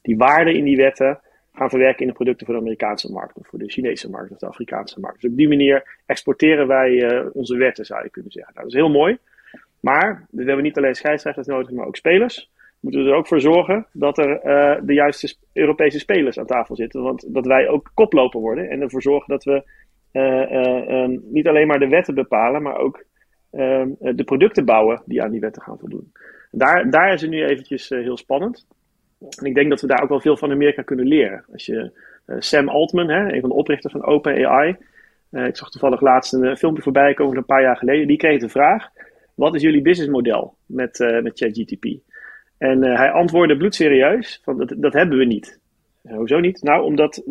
die 0.01 0.17
waarden 0.17 0.55
in 0.55 0.63
die 0.63 0.77
wetten 0.77 1.19
gaan 1.57 1.69
verwerken 1.69 2.01
in 2.01 2.07
de 2.07 2.13
producten 2.13 2.45
voor 2.45 2.55
de 2.55 2.61
Amerikaanse 2.61 3.11
markt, 3.11 3.37
of 3.37 3.47
voor 3.47 3.59
de 3.59 3.69
Chinese 3.69 4.09
markt, 4.09 4.31
of 4.31 4.37
de 4.37 4.47
Afrikaanse 4.47 4.99
markt. 4.99 5.21
Dus 5.21 5.31
op 5.31 5.37
die 5.37 5.47
manier 5.47 5.97
exporteren 6.05 6.67
wij 6.67 7.23
onze 7.33 7.57
wetten, 7.57 7.85
zou 7.85 8.03
je 8.03 8.09
kunnen 8.09 8.31
zeggen. 8.31 8.53
Nou, 8.53 8.65
dat 8.65 8.75
is 8.75 8.81
heel 8.81 8.91
mooi. 8.99 9.17
Maar 9.79 10.27
we 10.31 10.43
hebben 10.43 10.63
niet 10.63 10.77
alleen 10.77 10.95
scheidsrechters 10.95 11.47
nodig, 11.47 11.71
maar 11.71 11.87
ook 11.87 11.95
spelers. 11.95 12.49
Moeten 12.79 13.03
we 13.03 13.09
er 13.09 13.15
ook 13.15 13.27
voor 13.27 13.41
zorgen 13.41 13.85
dat 13.91 14.17
er 14.17 14.29
uh, 14.29 14.81
de 14.83 14.93
juiste 14.93 15.35
Europese 15.53 15.99
spelers 15.99 16.39
aan 16.39 16.45
tafel 16.45 16.75
zitten. 16.75 17.01
Want 17.01 17.33
dat 17.33 17.45
wij 17.45 17.67
ook 17.67 17.91
koploper 17.93 18.39
worden 18.39 18.69
en 18.69 18.81
ervoor 18.81 19.01
zorgen 19.01 19.29
dat 19.29 19.43
we 19.43 19.63
uh, 20.11 20.51
uh, 20.51 21.19
niet 21.21 21.47
alleen 21.47 21.67
maar 21.67 21.79
de 21.79 21.87
wetten 21.87 22.15
bepalen, 22.15 22.61
maar 22.61 22.77
ook 22.77 23.03
ehm, 23.51 23.89
de 23.99 24.23
producten 24.23 24.65
bouwen 24.65 25.01
die 25.05 25.23
aan 25.23 25.31
die 25.31 25.39
wetten 25.39 25.61
gaan 25.61 25.79
voldoen. 25.79 26.11
Daar, 26.51 26.89
daar 26.89 27.13
is 27.13 27.21
het 27.21 27.29
nu 27.29 27.45
eventjes 27.45 27.89
heel 27.89 28.17
spannend. 28.17 28.67
En 29.19 29.45
ik 29.45 29.55
denk 29.55 29.69
dat 29.69 29.81
we 29.81 29.87
daar 29.87 30.03
ook 30.03 30.09
wel 30.09 30.21
veel 30.21 30.37
van 30.37 30.51
Amerika 30.51 30.81
kunnen 30.81 31.07
leren. 31.07 31.45
Als 31.51 31.65
je 31.65 31.91
Sam 32.39 32.69
Altman, 32.69 33.09
hè, 33.09 33.33
een 33.33 33.39
van 33.41 33.49
de 33.49 33.55
oprichters 33.55 33.93
van 33.93 34.05
OpenAI, 34.05 34.77
ik 35.31 35.57
zag 35.57 35.69
toevallig 35.69 36.01
laatst 36.01 36.33
een 36.33 36.57
filmpje 36.57 36.83
voorbij 36.83 37.13
komen 37.13 37.37
een 37.37 37.45
paar 37.45 37.61
jaar 37.61 37.77
geleden, 37.77 38.07
die 38.07 38.17
kreeg 38.17 38.39
de 38.39 38.49
vraag 38.49 38.89
wat 39.37 39.55
is 39.55 39.61
jullie 39.61 39.81
businessmodel 39.81 40.55
met, 40.65 41.19
met 41.21 41.37
ChatGTP? 41.37 41.85
En 42.57 42.83
hij 42.83 43.11
antwoordde 43.11 43.57
bloedserieus, 43.57 44.41
van 44.43 44.57
dat, 44.57 44.73
dat 44.77 44.93
hebben 44.93 45.17
we 45.17 45.25
niet. 45.25 45.59
hoezo 46.01 46.39
niet? 46.39 46.63
Nou, 46.63 46.83
omdat 46.83 47.23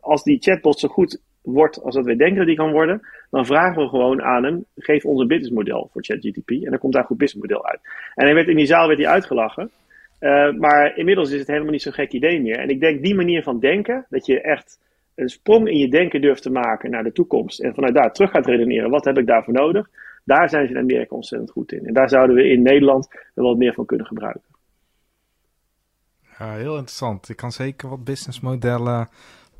als 0.00 0.22
die 0.22 0.38
chatbot 0.40 0.78
zo 0.78 0.88
goed 0.88 1.20
wordt 1.40 1.82
als 1.82 1.94
dat 1.94 2.04
wij 2.04 2.16
denken 2.16 2.36
dat 2.36 2.46
die 2.46 2.56
kan 2.56 2.72
worden, 2.72 3.00
dan 3.30 3.46
vragen 3.46 3.82
we 3.82 3.88
gewoon 3.88 4.22
aan 4.22 4.44
hem, 4.44 4.64
geef 4.76 5.04
ons 5.04 5.20
een 5.20 5.26
businessmodel 5.26 5.88
voor 5.92 6.04
ChatGTP. 6.04 6.50
En 6.50 6.70
dan 6.70 6.78
komt 6.78 6.92
daar 6.92 7.02
een 7.02 7.08
goed 7.08 7.18
businessmodel 7.18 7.66
uit. 7.66 7.80
En 8.14 8.24
hij 8.24 8.34
werd 8.34 8.48
in 8.48 8.56
die 8.56 8.66
zaal 8.66 8.86
werd 8.86 8.98
hij 8.98 9.08
uitgelachen. 9.08 9.70
Uh, 10.22 10.52
maar 10.52 10.96
inmiddels 10.96 11.30
is 11.30 11.38
het 11.38 11.48
helemaal 11.48 11.70
niet 11.70 11.82
zo'n 11.82 11.92
gek 11.92 12.12
idee 12.12 12.40
meer. 12.40 12.58
En 12.58 12.68
ik 12.68 12.80
denk 12.80 13.02
die 13.02 13.14
manier 13.14 13.42
van 13.42 13.60
denken, 13.60 14.06
dat 14.08 14.26
je 14.26 14.40
echt 14.40 14.80
een 15.14 15.28
sprong 15.28 15.68
in 15.68 15.76
je 15.76 15.88
denken 15.88 16.20
durft 16.20 16.42
te 16.42 16.50
maken 16.50 16.90
naar 16.90 17.02
de 17.02 17.12
toekomst. 17.12 17.60
En 17.60 17.74
vanuit 17.74 17.94
daar 17.94 18.12
terug 18.12 18.30
gaat 18.30 18.46
redeneren, 18.46 18.90
wat 18.90 19.04
heb 19.04 19.18
ik 19.18 19.26
daarvoor 19.26 19.54
nodig? 19.54 19.88
Daar 20.24 20.48
zijn 20.48 20.66
ze 20.66 20.72
in 20.72 20.80
Amerika 20.80 21.14
ontzettend 21.14 21.50
goed 21.50 21.72
in. 21.72 21.86
En 21.86 21.92
daar 21.92 22.08
zouden 22.08 22.36
we 22.36 22.48
in 22.48 22.62
Nederland 22.62 23.08
wel 23.34 23.46
wat 23.46 23.56
meer 23.56 23.74
van 23.74 23.86
kunnen 23.86 24.06
gebruiken. 24.06 24.50
Ja, 26.38 26.54
heel 26.54 26.72
interessant. 26.72 27.28
Ik 27.28 27.36
kan 27.36 27.52
zeker 27.52 27.88
wat 27.88 28.04
businessmodellen 28.04 29.08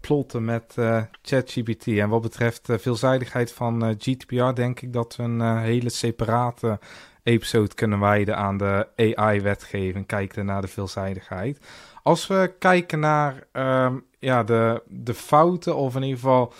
plotten 0.02 0.44
met 0.44 0.74
uh, 0.78 1.02
ChatGPT. 1.22 1.86
En 1.86 2.08
wat 2.08 2.22
betreft 2.22 2.66
de 2.66 2.78
veelzijdigheid 2.78 3.52
van 3.52 3.84
eh, 3.84 3.94
GDPR, 3.98 4.52
denk 4.54 4.80
ik 4.80 4.92
dat 4.92 5.16
we 5.16 5.22
een 5.22 5.58
hele 5.58 5.90
separate 5.90 6.78
episode 7.22 7.74
kunnen 7.74 8.00
wijden 8.00 8.36
aan 8.36 8.56
de 8.56 8.86
AI-wetgeving. 8.96 10.06
Kijken 10.06 10.46
naar 10.46 10.60
de 10.60 10.68
veelzijdigheid. 10.68 11.58
Als 12.02 12.26
we 12.26 12.54
kijken 12.58 13.00
naar 13.00 13.46
ehm, 13.52 13.96
ja, 14.18 14.44
de, 14.44 14.82
de 14.86 15.14
fouten, 15.14 15.76
of 15.76 15.94
in 15.94 16.02
ieder 16.02 16.18
geval 16.18 16.52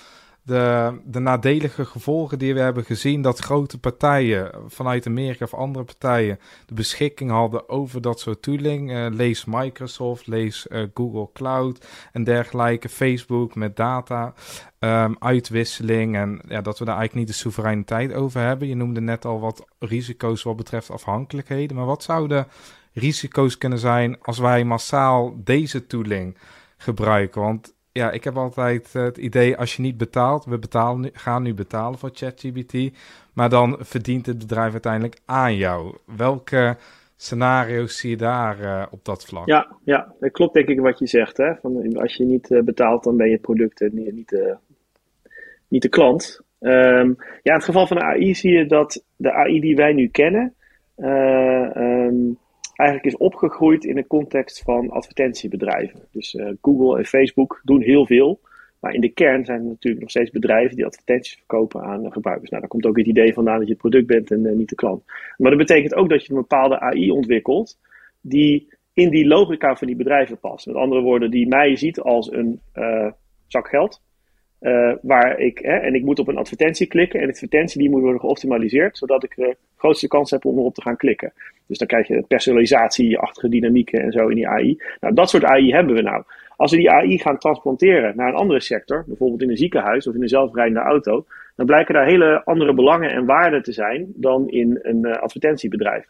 de, 0.44 1.00
de 1.04 1.18
nadelige 1.18 1.84
gevolgen 1.84 2.38
die 2.38 2.54
we 2.54 2.60
hebben 2.60 2.84
gezien 2.84 3.22
dat 3.22 3.38
grote 3.38 3.78
partijen 3.78 4.50
vanuit 4.66 5.06
Amerika 5.06 5.44
of 5.44 5.54
andere 5.54 5.84
partijen 5.84 6.38
de 6.66 6.74
beschikking 6.74 7.30
hadden 7.30 7.68
over 7.68 8.00
dat 8.00 8.20
soort 8.20 8.42
tooling. 8.42 8.90
Uh, 8.90 9.06
lees 9.10 9.44
Microsoft, 9.44 10.26
lees 10.26 10.66
uh, 10.68 10.82
Google 10.94 11.28
Cloud 11.32 11.86
en 12.12 12.24
dergelijke, 12.24 12.88
Facebook 12.88 13.54
met 13.54 13.76
data, 13.76 14.34
um, 14.78 15.16
uitwisseling 15.18 16.16
en 16.16 16.40
ja, 16.48 16.60
dat 16.60 16.78
we 16.78 16.84
daar 16.84 16.96
eigenlijk 16.96 17.26
niet 17.26 17.36
de 17.36 17.42
soevereiniteit 17.42 18.12
over 18.12 18.40
hebben. 18.40 18.68
Je 18.68 18.76
noemde 18.76 19.00
net 19.00 19.24
al 19.24 19.40
wat 19.40 19.64
risico's 19.78 20.42
wat 20.42 20.56
betreft 20.56 20.90
afhankelijkheden, 20.90 21.76
maar 21.76 21.86
wat 21.86 22.02
zouden 22.02 22.46
risico's 22.92 23.58
kunnen 23.58 23.78
zijn 23.78 24.20
als 24.22 24.38
wij 24.38 24.64
massaal 24.64 25.34
deze 25.44 25.86
tooling 25.86 26.38
gebruiken? 26.76 27.40
Want 27.40 27.74
ja, 27.92 28.10
ik 28.10 28.24
heb 28.24 28.36
altijd 28.36 28.92
het 28.92 29.18
idee, 29.18 29.56
als 29.56 29.76
je 29.76 29.82
niet 29.82 29.96
betaalt, 29.96 30.44
we 30.44 30.58
betalen 30.58 31.10
gaan 31.12 31.42
nu 31.42 31.54
betalen 31.54 31.98
voor 31.98 32.10
ChatGPT, 32.12 32.74
maar 33.34 33.48
dan 33.48 33.76
verdient 33.80 34.26
het 34.26 34.38
bedrijf 34.38 34.72
uiteindelijk 34.72 35.18
aan 35.24 35.56
jou. 35.56 35.96
Welke 36.16 36.76
scenario's 37.16 37.96
zie 37.96 38.10
je 38.10 38.16
daar 38.16 38.60
uh, 38.60 38.86
op 38.90 39.04
dat 39.04 39.24
vlak? 39.24 39.46
Ja, 39.46 39.76
ja, 39.84 40.14
dat 40.20 40.30
klopt 40.30 40.54
denk 40.54 40.68
ik 40.68 40.80
wat 40.80 40.98
je 40.98 41.06
zegt. 41.06 41.36
Hè? 41.36 41.54
Van, 41.54 41.96
als 41.96 42.16
je 42.16 42.24
niet 42.24 42.50
uh, 42.50 42.62
betaalt, 42.62 43.04
dan 43.04 43.16
ben 43.16 43.26
je 43.26 43.32
het 43.32 43.40
product 43.40 43.80
niet, 43.92 44.14
niet, 44.14 44.28
de, 44.28 44.56
niet 45.68 45.82
de 45.82 45.88
klant. 45.88 46.40
Um, 46.60 47.16
ja, 47.18 47.52
in 47.52 47.52
het 47.52 47.64
geval 47.64 47.86
van 47.86 47.96
de 47.96 48.02
AI 48.02 48.34
zie 48.34 48.52
je 48.52 48.66
dat 48.66 49.04
de 49.16 49.32
AI 49.32 49.60
die 49.60 49.76
wij 49.76 49.92
nu 49.92 50.08
kennen, 50.08 50.54
um, 50.96 52.38
eigenlijk 52.74 53.14
is 53.14 53.20
opgegroeid 53.20 53.84
in 53.84 53.94
de 53.94 54.06
context 54.06 54.62
van 54.62 54.90
advertentiebedrijven. 54.90 56.00
Dus 56.10 56.34
uh, 56.34 56.50
Google 56.60 56.98
en 56.98 57.04
Facebook 57.04 57.60
doen 57.64 57.80
heel 57.80 58.06
veel. 58.06 58.40
Maar 58.80 58.94
in 58.94 59.00
de 59.00 59.08
kern 59.08 59.44
zijn 59.44 59.60
er 59.60 59.66
natuurlijk 59.66 60.02
nog 60.02 60.10
steeds 60.10 60.30
bedrijven 60.30 60.76
die 60.76 60.86
advertenties 60.86 61.34
verkopen 61.34 61.82
aan 61.82 62.12
gebruikers. 62.12 62.50
Nou, 62.50 62.60
daar 62.60 62.70
komt 62.70 62.86
ook 62.86 62.96
het 62.96 63.06
idee 63.06 63.34
vandaan 63.34 63.58
dat 63.58 63.66
je 63.66 63.72
het 63.72 63.80
product 63.80 64.06
bent 64.06 64.30
en 64.30 64.44
uh, 64.44 64.52
niet 64.52 64.68
de 64.68 64.74
klant. 64.74 65.04
Maar 65.36 65.50
dat 65.50 65.66
betekent 65.66 65.94
ook 65.94 66.08
dat 66.08 66.26
je 66.26 66.32
een 66.32 66.40
bepaalde 66.40 66.80
AI 66.80 67.10
ontwikkelt 67.10 67.78
die 68.20 68.68
in 68.92 69.10
die 69.10 69.26
logica 69.26 69.76
van 69.76 69.86
die 69.86 69.96
bedrijven 69.96 70.38
past. 70.38 70.66
Met 70.66 70.76
andere 70.76 71.00
woorden, 71.00 71.30
die 71.30 71.48
mij 71.48 71.76
ziet 71.76 72.00
als 72.00 72.32
een 72.32 72.60
uh, 72.74 73.10
zak 73.46 73.68
geld. 73.68 74.02
Waar 75.02 75.38
ik, 75.38 75.58
hè, 75.58 75.76
en 75.76 75.94
ik 75.94 76.02
moet 76.04 76.18
op 76.18 76.28
een 76.28 76.36
advertentie 76.36 76.86
klikken 76.86 77.20
en 77.20 77.26
de 77.26 77.32
advertentie 77.32 77.80
die 77.80 77.90
moet 77.90 78.00
worden 78.00 78.20
geoptimaliseerd, 78.20 78.98
zodat 78.98 79.24
ik 79.24 79.34
de 79.36 79.56
grootste 79.82 80.08
kans 80.08 80.30
heb 80.30 80.44
om 80.44 80.58
erop 80.58 80.74
te 80.74 80.82
gaan 80.82 80.96
klikken. 80.96 81.32
Dus 81.66 81.78
dan 81.78 81.86
krijg 81.86 82.08
je 82.08 82.24
personalisatie-achtige 82.28 83.48
dynamieken 83.48 84.00
en 84.00 84.12
zo 84.12 84.28
in 84.28 84.34
die 84.34 84.48
AI. 84.48 84.82
Nou, 85.00 85.14
dat 85.14 85.30
soort 85.30 85.44
AI 85.44 85.72
hebben 85.72 85.94
we 85.94 86.02
nou. 86.02 86.22
Als 86.56 86.70
we 86.70 86.76
die 86.76 86.90
AI 86.90 87.18
gaan 87.18 87.38
transplanteren 87.38 88.16
naar 88.16 88.28
een 88.28 88.34
andere 88.34 88.60
sector, 88.60 89.04
bijvoorbeeld 89.06 89.42
in 89.42 89.50
een 89.50 89.56
ziekenhuis 89.56 90.06
of 90.06 90.14
in 90.14 90.22
een 90.22 90.28
zelfrijdende 90.28 90.80
auto, 90.80 91.26
dan 91.56 91.66
blijken 91.66 91.94
daar 91.94 92.06
hele 92.06 92.44
andere 92.44 92.74
belangen 92.74 93.10
en 93.10 93.24
waarden 93.24 93.62
te 93.62 93.72
zijn 93.72 94.12
dan 94.14 94.48
in 94.48 94.78
een 94.82 95.06
uh, 95.06 95.16
advertentiebedrijf. 95.16 96.06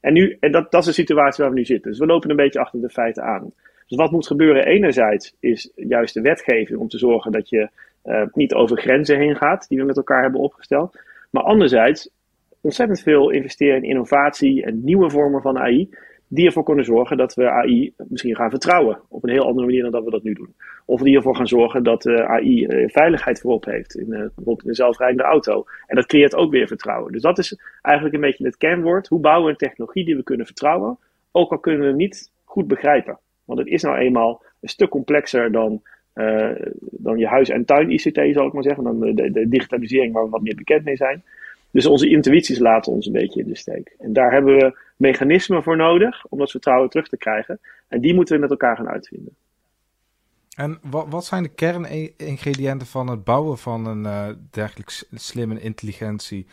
En, 0.00 0.12
nu, 0.12 0.36
en 0.40 0.52
dat, 0.52 0.70
dat 0.70 0.80
is 0.80 0.86
de 0.86 0.92
situatie 0.92 1.44
waar 1.44 1.52
we 1.52 1.58
nu 1.58 1.64
zitten. 1.64 1.90
Dus 1.90 2.00
we 2.00 2.06
lopen 2.06 2.30
een 2.30 2.36
beetje 2.36 2.60
achter 2.60 2.80
de 2.80 2.90
feiten 2.90 3.22
aan. 3.22 3.52
Dus 3.86 3.98
wat 3.98 4.10
moet 4.10 4.26
gebeuren 4.26 4.66
enerzijds 4.66 5.36
is 5.40 5.72
juist 5.74 6.14
de 6.14 6.20
wetgeving 6.20 6.78
om 6.78 6.88
te 6.88 6.98
zorgen 6.98 7.32
dat 7.32 7.48
je 7.48 7.68
uh, 8.04 8.22
niet 8.32 8.54
over 8.54 8.78
grenzen 8.78 9.18
heen 9.18 9.36
gaat 9.36 9.68
die 9.68 9.78
we 9.78 9.84
met 9.84 9.96
elkaar 9.96 10.22
hebben 10.22 10.40
opgesteld. 10.40 11.00
Maar 11.30 11.42
anderzijds 11.42 12.10
ontzettend 12.60 13.00
veel 13.00 13.30
investeren 13.30 13.76
in 13.76 13.88
innovatie 13.88 14.64
en 14.64 14.84
nieuwe 14.84 15.10
vormen 15.10 15.42
van 15.42 15.58
AI, 15.58 15.88
die 16.32 16.46
ervoor 16.46 16.64
kunnen 16.64 16.84
zorgen 16.84 17.16
dat 17.16 17.34
we 17.34 17.50
AI 17.50 17.92
misschien 18.08 18.36
gaan 18.36 18.50
vertrouwen 18.50 19.00
op 19.08 19.24
een 19.24 19.30
heel 19.30 19.46
andere 19.46 19.66
manier 19.66 19.82
dan 19.82 19.90
dat 19.90 20.04
we 20.04 20.10
dat 20.10 20.22
nu 20.22 20.32
doen. 20.32 20.54
Of 20.84 21.02
die 21.02 21.16
ervoor 21.16 21.36
gaan 21.36 21.48
zorgen 21.48 21.82
dat 21.82 22.06
uh, 22.06 22.30
AI 22.30 22.66
uh, 22.66 22.88
veiligheid 22.88 23.40
voorop 23.40 23.64
heeft, 23.64 23.96
in, 23.96 24.06
uh, 24.06 24.18
bijvoorbeeld 24.18 24.62
in 24.62 24.68
een 24.68 24.74
zelfrijdende 24.74 25.22
auto. 25.22 25.64
En 25.86 25.96
dat 25.96 26.06
creëert 26.06 26.34
ook 26.34 26.50
weer 26.50 26.66
vertrouwen. 26.66 27.12
Dus 27.12 27.22
dat 27.22 27.38
is 27.38 27.58
eigenlijk 27.82 28.14
een 28.14 28.20
beetje 28.20 28.44
het 28.44 28.56
kernwoord. 28.56 29.08
Hoe 29.08 29.20
bouwen 29.20 29.44
we 29.44 29.50
een 29.50 29.56
technologie 29.56 30.04
die 30.04 30.16
we 30.16 30.22
kunnen 30.22 30.46
vertrouwen, 30.46 30.98
ook 31.32 31.50
al 31.50 31.58
kunnen 31.58 31.80
we 31.80 31.86
hem 31.86 31.96
niet 31.96 32.30
goed 32.44 32.66
begrijpen. 32.66 33.18
Want 33.44 33.58
het 33.58 33.68
is 33.68 33.82
nou 33.82 33.96
eenmaal 33.96 34.42
een 34.60 34.68
stuk 34.68 34.88
complexer 34.88 35.52
dan 35.52 35.82
dan 36.80 37.18
je 37.18 37.26
huis- 37.26 37.48
en 37.48 37.64
tuin-ICT, 37.64 38.20
zal 38.32 38.46
ik 38.46 38.52
maar 38.52 38.62
zeggen. 38.62 38.84
Dan 38.84 39.00
de, 39.00 39.30
de, 39.30 39.48
digitalisering 39.48 40.12
waar 40.12 40.24
we 40.24 40.30
wat 40.30 40.42
meer 40.42 40.54
bekend 40.54 40.84
mee 40.84 40.96
zijn. 40.96 41.22
Dus 41.70 41.86
onze 41.86 42.08
intuïties 42.08 42.58
laten 42.58 42.92
ons 42.92 43.06
een 43.06 43.12
beetje 43.12 43.40
in 43.40 43.48
de 43.48 43.56
steek. 43.56 43.94
En 43.98 44.12
daar 44.12 44.32
hebben 44.32 44.56
we 44.56 44.78
mechanismen 44.96 45.62
voor 45.62 45.76
nodig 45.76 46.26
om 46.26 46.38
dat 46.38 46.50
vertrouwen 46.50 46.90
terug 46.90 47.08
te 47.08 47.16
krijgen. 47.16 47.60
En 47.88 48.00
die 48.00 48.14
moeten 48.14 48.34
we 48.34 48.40
met 48.40 48.50
elkaar 48.50 48.76
gaan 48.76 48.88
uitvinden. 48.88 49.36
En 50.60 50.78
wat, 50.82 51.06
wat 51.08 51.24
zijn 51.24 51.42
de 51.42 51.48
kerningrediënten 51.48 52.86
van 52.86 53.06
het 53.06 53.24
bouwen 53.24 53.58
van 53.58 53.86
een 53.86 54.04
uh, 54.04 54.36
dergelijk 54.50 55.04
slimme 55.10 55.60
intelligentie? 55.60 56.46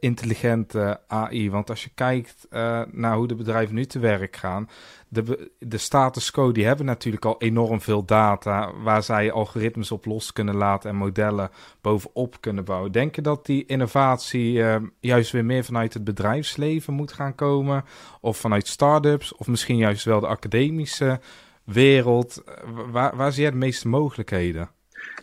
intelligente 0.00 1.00
AI. 1.06 1.50
Want 1.50 1.70
als 1.70 1.84
je 1.84 1.90
kijkt 1.94 2.46
naar 2.90 3.16
hoe 3.16 3.26
de 3.26 3.34
bedrijven 3.34 3.74
nu 3.74 3.84
te 3.84 3.98
werk 3.98 4.36
gaan, 4.36 4.68
de, 5.08 5.50
de 5.58 5.78
status 5.78 6.30
quo, 6.30 6.52
die 6.52 6.64
hebben 6.66 6.86
natuurlijk 6.86 7.24
al 7.24 7.34
enorm 7.38 7.80
veel 7.80 8.04
data 8.04 8.72
waar 8.82 9.02
zij 9.02 9.32
algoritmes 9.32 9.90
op 9.90 10.04
los 10.04 10.32
kunnen 10.32 10.56
laten 10.56 10.90
en 10.90 10.96
modellen 10.96 11.50
bovenop 11.80 12.36
kunnen 12.40 12.64
bouwen. 12.64 12.92
Denk 12.92 13.14
je 13.14 13.22
dat 13.22 13.46
die 13.46 13.66
innovatie 13.66 14.64
juist 15.00 15.32
weer 15.32 15.44
meer 15.44 15.64
vanuit 15.64 15.94
het 15.94 16.04
bedrijfsleven 16.04 16.94
moet 16.94 17.12
gaan 17.12 17.34
komen? 17.34 17.84
Of 18.20 18.36
vanuit 18.36 18.66
start-ups? 18.66 19.34
Of 19.34 19.46
misschien 19.46 19.76
juist 19.76 20.04
wel 20.04 20.20
de 20.20 20.26
academische 20.26 21.20
wereld? 21.64 22.44
Waar, 22.90 23.16
waar 23.16 23.32
zie 23.32 23.44
je 23.44 23.50
de 23.50 23.56
meeste 23.56 23.88
mogelijkheden? 23.88 24.68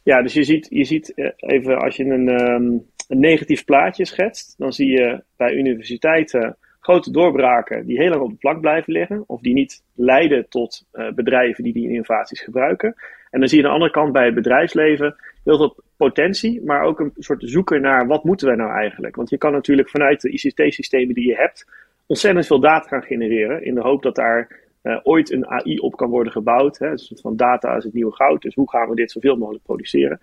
Ja, 0.04 0.22
dus 0.22 0.34
je 0.34 0.44
ziet, 0.44 0.68
je 0.70 0.84
ziet 0.84 1.14
eh, 1.14 1.30
even 1.36 1.78
als 1.78 1.96
je 1.96 2.06
een, 2.06 2.28
um, 2.28 2.86
een 3.08 3.20
negatief 3.20 3.66
plaatje 3.66 4.06
schetst, 4.06 4.58
dan 4.58 4.74
zie 4.74 4.92
je 4.92 5.24
bij 5.38 5.54
universiteiten 5.54 6.58
grote 6.80 7.12
doorbraken 7.12 7.86
die 7.86 7.98
heel 7.98 8.10
lang 8.10 8.22
op 8.22 8.30
de 8.30 8.36
plank 8.36 8.62
blijven 8.62 8.94
liggen, 8.94 9.24
of 9.28 9.42
die 9.42 9.54
niet 9.54 9.84
leiden 9.96 10.50
tot 10.50 10.88
uh, 10.94 11.12
bedrijven 11.12 11.64
die 11.64 11.74
die 11.74 11.90
innovaties 11.90 12.42
gebruiken. 12.42 12.96
En 13.30 13.40
dan 13.40 13.50
zie 13.50 13.58
je 13.58 13.64
aan 13.64 13.70
de 13.70 13.76
andere 13.76 13.92
kant 13.92 14.14
bij 14.14 14.26
het 14.26 14.36
bedrijfsleven 14.36 15.16
heel 15.44 15.58
veel 15.58 15.84
potentie, 15.98 16.62
maar 16.66 16.84
ook 16.84 17.00
een 17.00 17.12
soort 17.18 17.44
zoeken 17.46 17.82
naar 17.82 18.08
wat 18.08 18.24
moeten 18.24 18.50
we 18.50 18.56
nou 18.56 18.72
eigenlijk. 18.72 19.16
Want 19.16 19.30
je 19.30 19.38
kan 19.38 19.52
natuurlijk 19.52 19.90
vanuit 19.90 20.22
de 20.22 20.30
ICT-systemen 20.30 21.16
die 21.16 21.28
je 21.28 21.36
hebt 21.36 21.66
ontzettend 22.06 22.48
veel 22.48 22.60
data 22.60 22.88
gaan 22.88 23.04
genereren 23.04 23.66
in 23.66 23.76
de 23.76 23.82
hoop 23.82 24.04
dat 24.04 24.16
daar 24.16 24.60
uh, 24.84 25.00
ooit 25.04 25.32
een 25.32 25.48
AI 25.48 25.78
op 25.78 25.96
kan 25.96 26.10
worden 26.10 26.32
gebouwd. 26.32 26.78
Hè. 26.78 26.90
Een 26.90 26.98
soort 26.98 27.22
van 27.22 27.36
data 27.36 27.76
is 27.76 27.84
het 27.84 27.94
nieuwe 27.94 28.16
goud, 28.16 28.42
dus 28.42 28.56
hoe 28.56 28.70
gaan 28.70 28.90
we 28.90 28.96
dit 28.96 29.12
zoveel 29.12 29.38
mogelijk 29.38 29.64
produceren? 29.64 30.20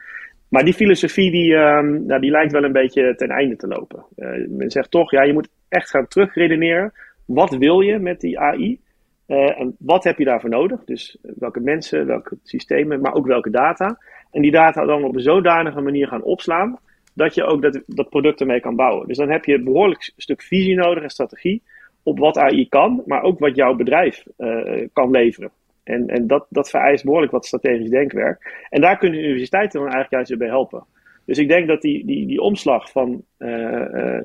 Maar 0.49 0.65
die 0.65 0.75
filosofie 0.75 1.31
die, 1.31 1.55
um, 1.55 2.07
nou, 2.07 2.21
die 2.21 2.31
lijkt 2.31 2.53
wel 2.53 2.65
een 2.65 2.73
beetje 2.73 3.15
ten 3.15 3.29
einde 3.29 3.57
te 3.57 3.67
lopen. 3.67 4.05
Uh, 4.17 4.49
men 4.49 4.71
zegt 4.71 4.91
toch, 4.91 5.11
ja, 5.11 5.23
je 5.23 5.33
moet 5.33 5.49
echt 5.69 5.91
gaan 5.91 6.09
terugredeneren. 6.09 6.93
Wat 7.27 7.57
wil 7.57 7.81
je 7.81 7.99
met 7.99 8.21
die 8.21 8.39
AI? 8.39 8.81
Uh, 9.27 9.61
en 9.61 9.77
wat 9.79 10.05
heb 10.05 10.19
je 10.19 10.25
daarvoor 10.25 10.51
nodig? 10.51 10.85
Dus 10.85 11.19
welke 11.23 11.61
mensen, 11.61 12.07
welke 12.07 12.39
systemen, 12.43 13.01
maar 13.01 13.15
ook 13.15 13.27
welke 13.27 13.51
data. 13.51 13.99
En 14.31 14.43
die 14.43 14.51
data 14.51 14.85
dan 14.85 15.05
op 15.05 15.15
een 15.15 15.21
zodanige 15.21 15.81
manier 15.81 16.09
gaan 16.09 16.23
opslaan, 16.23 16.79
dat 17.15 17.35
je 17.35 17.45
ook 17.45 17.63
dat, 17.63 17.83
dat 17.87 18.09
product 18.09 18.41
ermee 18.41 18.61
kan 18.61 18.77
bouwen. 18.77 19.09
Dus 19.09 19.17
dan 19.17 19.31
heb 19.31 19.45
je 19.45 19.55
een 19.55 19.65
behoorlijk 19.65 20.13
stuk 20.17 20.43
visie 20.43 20.77
nodig 20.77 21.03
en 21.03 21.11
strategie 21.11 21.63
op 22.09 22.19
wat 22.19 22.39
AI 22.39 22.69
kan, 22.69 23.03
maar 23.07 23.23
ook 23.23 23.39
wat 23.39 23.57
jouw 23.57 23.75
bedrijf 23.75 24.25
uh, 24.39 24.87
kan 24.93 25.11
leveren. 25.11 25.51
En, 25.85 26.09
en 26.09 26.27
dat, 26.27 26.47
dat 26.49 26.71
vereist 26.71 27.05
behoorlijk 27.05 27.33
wat 27.33 27.47
strategisch 27.47 27.91
denkwerk. 27.91 28.67
En 28.71 28.81
daar 28.81 28.99
kunnen 28.99 29.25
universiteiten 29.25 29.81
dan 29.81 29.93
eigenlijk 29.93 30.13
juist 30.13 30.39
bij 30.39 30.49
helpen. 30.49 30.85
Dus 31.25 31.39
ik 31.39 31.49
denk 31.49 31.69
dat 31.69 31.83
die, 31.83 32.07
die, 32.07 32.27
die 32.27 32.41
omslag 32.41 32.91
van 32.91 33.23
uh, 33.39 33.49
uh, 33.93 34.21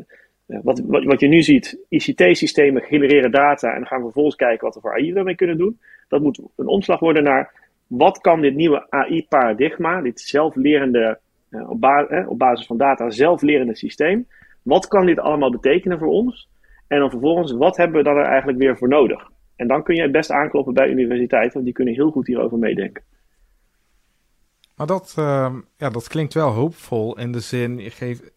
wat, 0.45 0.79
wat, 0.85 1.03
wat 1.03 1.19
je 1.19 1.27
nu 1.27 1.41
ziet, 1.41 1.85
ICT-systemen 1.89 2.81
genereren 2.81 3.31
data 3.31 3.69
en 3.69 3.77
dan 3.77 3.87
gaan 3.87 3.97
we 3.97 4.03
vervolgens 4.03 4.35
kijken 4.35 4.65
wat 4.65 4.75
we 4.75 4.81
voor 4.81 4.93
AI 4.93 5.13
daarmee 5.13 5.35
kunnen 5.35 5.57
doen. 5.57 5.79
Dat 6.07 6.21
moet 6.21 6.41
een 6.55 6.67
omslag 6.67 6.99
worden 6.99 7.23
naar 7.23 7.51
wat 7.87 8.17
kan 8.17 8.41
dit 8.41 8.55
nieuwe 8.55 8.85
AI-paradigma, 8.89 10.01
dit 10.01 10.19
zelflerende, 10.19 11.19
eh, 11.49 12.29
op 12.29 12.37
basis 12.37 12.65
van 12.65 12.77
data 12.77 13.09
zelflerende 13.09 13.75
systeem, 13.75 14.27
wat 14.61 14.87
kan 14.87 15.05
dit 15.05 15.19
allemaal 15.19 15.51
betekenen 15.51 15.99
voor 15.99 16.07
ons? 16.07 16.49
En 16.93 16.99
dan 16.99 17.09
vervolgens, 17.09 17.51
wat 17.51 17.77
hebben 17.77 17.97
we 17.97 18.03
dan 18.03 18.17
er 18.17 18.25
eigenlijk 18.25 18.57
weer 18.57 18.77
voor 18.77 18.87
nodig? 18.87 19.29
En 19.55 19.67
dan 19.67 19.83
kun 19.83 19.95
je 19.95 20.01
het 20.01 20.11
best 20.11 20.31
aankloppen 20.31 20.73
bij 20.73 20.89
universiteiten, 20.89 21.53
want 21.53 21.65
die 21.65 21.73
kunnen 21.73 21.93
heel 21.93 22.11
goed 22.11 22.27
hierover 22.27 22.57
meedenken. 22.57 23.03
Maar 24.75 24.87
dat, 24.87 25.15
uh, 25.19 25.55
ja, 25.77 25.89
dat 25.89 26.07
klinkt 26.07 26.33
wel 26.33 26.49
hoopvol 26.49 27.17
in 27.17 27.31
de 27.31 27.39
zin, 27.39 27.77
je 27.77 27.89
geeft, 27.89 28.31